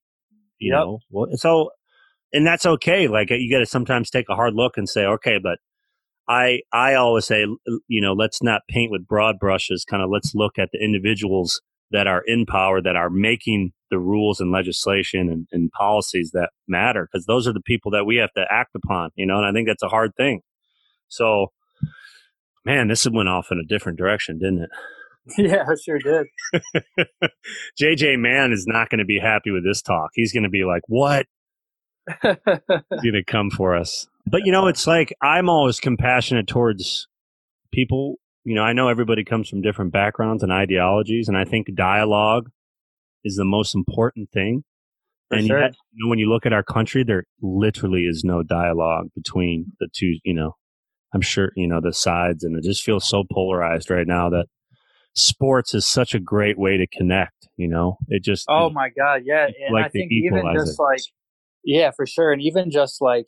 [0.59, 0.85] you yep.
[1.11, 1.71] know, so,
[2.31, 3.07] and that's okay.
[3.07, 5.57] Like you got to sometimes take a hard look and say, okay, but
[6.27, 7.45] I, I always say,
[7.87, 9.85] you know, let's not paint with broad brushes.
[9.85, 11.61] Kind of let's look at the individuals
[11.91, 16.49] that are in power that are making the rules and legislation and, and policies that
[16.67, 19.45] matter because those are the people that we have to act upon you know and
[19.45, 20.41] i think that's a hard thing.
[21.07, 21.47] So
[22.65, 24.69] man this went off in a different direction didn't it?
[25.37, 26.27] Yeah it sure did.
[27.81, 30.09] Jj man is not going to be happy with this talk.
[30.13, 31.25] He's going to be like what
[32.21, 37.07] he's going to come for us But you know, it's like I'm always compassionate towards
[37.71, 38.15] people.
[38.43, 42.49] You know, I know everybody comes from different backgrounds and ideologies, and I think dialogue
[43.23, 44.63] is the most important thing.
[45.29, 45.59] For and sure.
[45.59, 49.71] yet, you know, when you look at our country, there literally is no dialogue between
[49.79, 50.17] the two.
[50.23, 50.55] You know,
[51.13, 54.45] I'm sure you know the sides, and it just feels so polarized right now that
[55.13, 57.47] sports is such a great way to connect.
[57.57, 61.01] You know, it just Oh my god, yeah, and like I think even just like
[61.63, 63.27] yeah, for sure, and even just like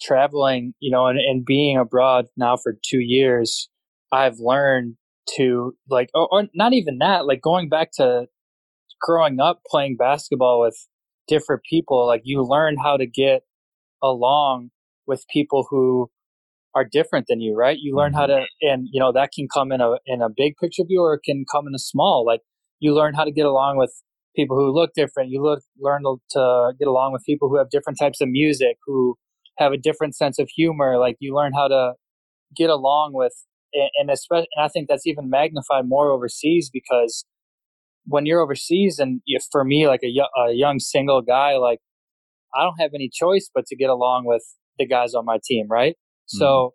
[0.00, 3.68] traveling, you know, and, and being abroad now for two years,
[4.12, 4.96] I've learned
[5.36, 8.26] to like, or, or not even that, like going back to
[9.00, 10.76] growing up playing basketball with
[11.28, 13.42] different people, like you learn how to get
[14.02, 14.70] along
[15.06, 16.10] with people who
[16.74, 17.78] are different than you, right?
[17.80, 18.44] You learn how mm-hmm.
[18.62, 21.14] to, and you know that can come in a in a big picture view, or
[21.14, 22.24] it can come in a small.
[22.24, 22.40] Like
[22.78, 23.92] you learn how to get along with
[24.36, 25.30] people who look different.
[25.30, 28.76] You look, learn to, to get along with people who have different types of music,
[28.86, 29.16] who
[29.60, 30.98] have a different sense of humor.
[30.98, 31.92] Like you learn how to
[32.56, 33.32] get along with,
[33.72, 37.24] and, especially, and I think that's even magnified more overseas because
[38.06, 41.78] when you're overseas, and if, for me, like a, a young single guy, like
[42.54, 44.42] I don't have any choice but to get along with
[44.78, 45.92] the guys on my team, right?
[45.92, 46.38] Mm-hmm.
[46.38, 46.72] So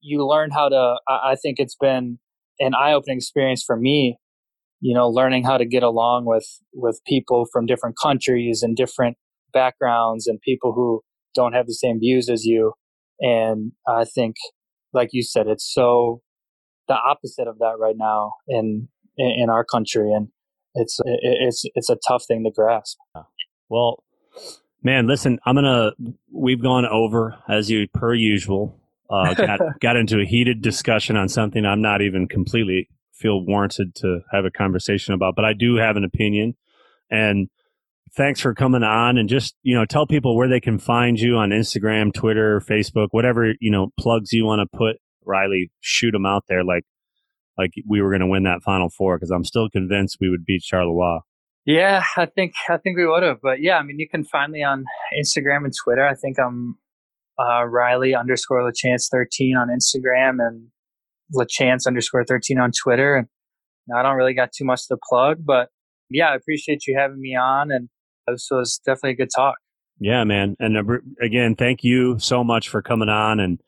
[0.00, 0.96] you learn how to.
[1.08, 2.18] I, I think it's been
[2.58, 4.18] an eye-opening experience for me
[4.80, 9.16] you know learning how to get along with with people from different countries and different
[9.52, 11.02] backgrounds and people who
[11.36, 12.72] don't have the same views as you
[13.20, 14.36] and i think
[14.92, 16.20] like you said it's so
[16.88, 20.28] the opposite of that right now in in, our country and
[20.74, 22.98] it's it, it's it's a tough thing to grasp
[23.68, 24.02] Well,
[24.82, 25.92] man, listen, I'm gonna.
[26.32, 28.78] We've gone over as you per usual.
[29.10, 33.94] Uh, got got into a heated discussion on something I'm not even completely feel warranted
[33.96, 36.54] to have a conversation about, but I do have an opinion.
[37.10, 37.48] And
[38.14, 41.36] thanks for coming on and just you know tell people where they can find you
[41.36, 44.96] on Instagram, Twitter, Facebook, whatever you know plugs you want to put.
[45.24, 46.84] Riley, shoot them out there like
[47.58, 50.44] like we were going to win that Final Four because I'm still convinced we would
[50.44, 51.20] beat Charleroi.
[51.64, 54.52] yeah i think i think we would have but yeah i mean you can find
[54.52, 54.84] me on
[55.20, 56.76] instagram and twitter i think i'm
[57.38, 60.68] uh, riley underscore lachance 13 on instagram and
[61.34, 63.26] lachance underscore 13 on twitter and
[63.96, 65.68] i don't really got too much to plug but
[66.08, 67.88] yeah i appreciate you having me on and
[68.26, 69.56] this was definitely a good talk
[69.98, 70.56] Yeah, man.
[70.60, 73.60] And uh, again, thank you so much for coming on and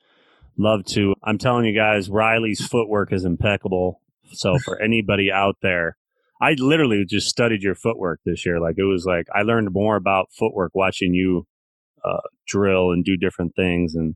[0.57, 1.15] love to.
[1.23, 4.01] I'm telling you guys, Riley's footwork is impeccable.
[4.33, 5.97] So for anybody out there,
[6.41, 8.61] I literally just studied your footwork this year.
[8.61, 11.47] Like it was like I learned more about footwork watching you
[12.05, 14.15] uh, drill and do different things, and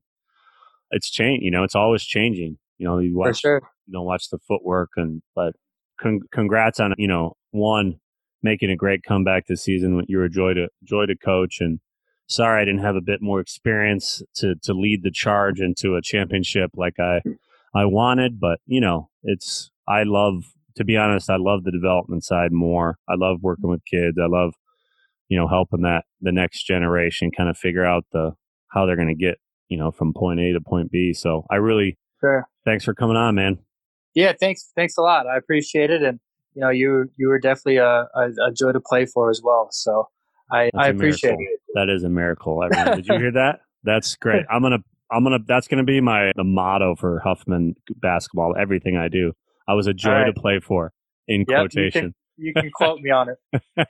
[0.91, 1.43] it's changed.
[1.43, 2.59] You know, it's always changing.
[2.79, 5.55] You know, you for watch sure you know watch the footwork and but
[6.01, 7.99] con- congrats on you know one
[8.43, 9.97] making a great comeback this season.
[9.97, 11.61] When you're a joy to joy to coach.
[11.61, 11.81] And
[12.29, 16.03] sorry i didn't have a bit more experience to to lead the charge into a
[16.03, 17.21] championship like i
[17.75, 18.41] i wanted.
[18.41, 20.45] But you know it's i love
[20.77, 22.99] to be honest i love the development side more.
[23.09, 24.19] I love working with kids.
[24.23, 24.55] I love
[25.29, 28.33] you know helping that the next generation kind of figure out the
[28.69, 29.39] how they're going to get
[29.69, 31.13] you know from point a to point b.
[31.13, 33.59] So i really sure thanks for coming on man.
[34.15, 35.27] Yeah thanks thanks a lot.
[35.27, 36.03] I appreciate it.
[36.03, 36.21] And
[36.55, 39.69] you know you you were definitely a, a, a joy to play for as well
[39.73, 40.09] so
[40.51, 41.47] i That's i a appreciate miracle.
[41.55, 42.63] it That is a miracle.
[42.65, 42.95] Everyone.
[42.95, 43.61] Did you hear that?
[43.85, 44.45] That's great.
[44.51, 44.79] I'm gonna,
[45.11, 45.39] I'm gonna.
[45.47, 48.55] That's gonna be my the motto for Huffman basketball.
[48.59, 49.33] Everything I do,
[49.69, 50.35] I was a joy All right.
[50.35, 50.93] to play for.
[51.29, 52.03] In Yep, you quotation.
[52.03, 53.39] can, you can quote me on it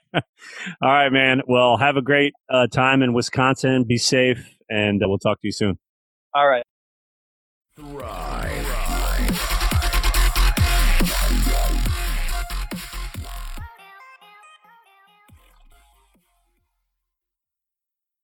[0.82, 1.42] All right, man.
[1.48, 3.84] Well, have a great uh, time in Wisconsin.
[3.84, 5.78] Be safe, and uh, we'll talk to you soon.
[6.34, 6.64] all right
[7.76, 8.71] Thrive.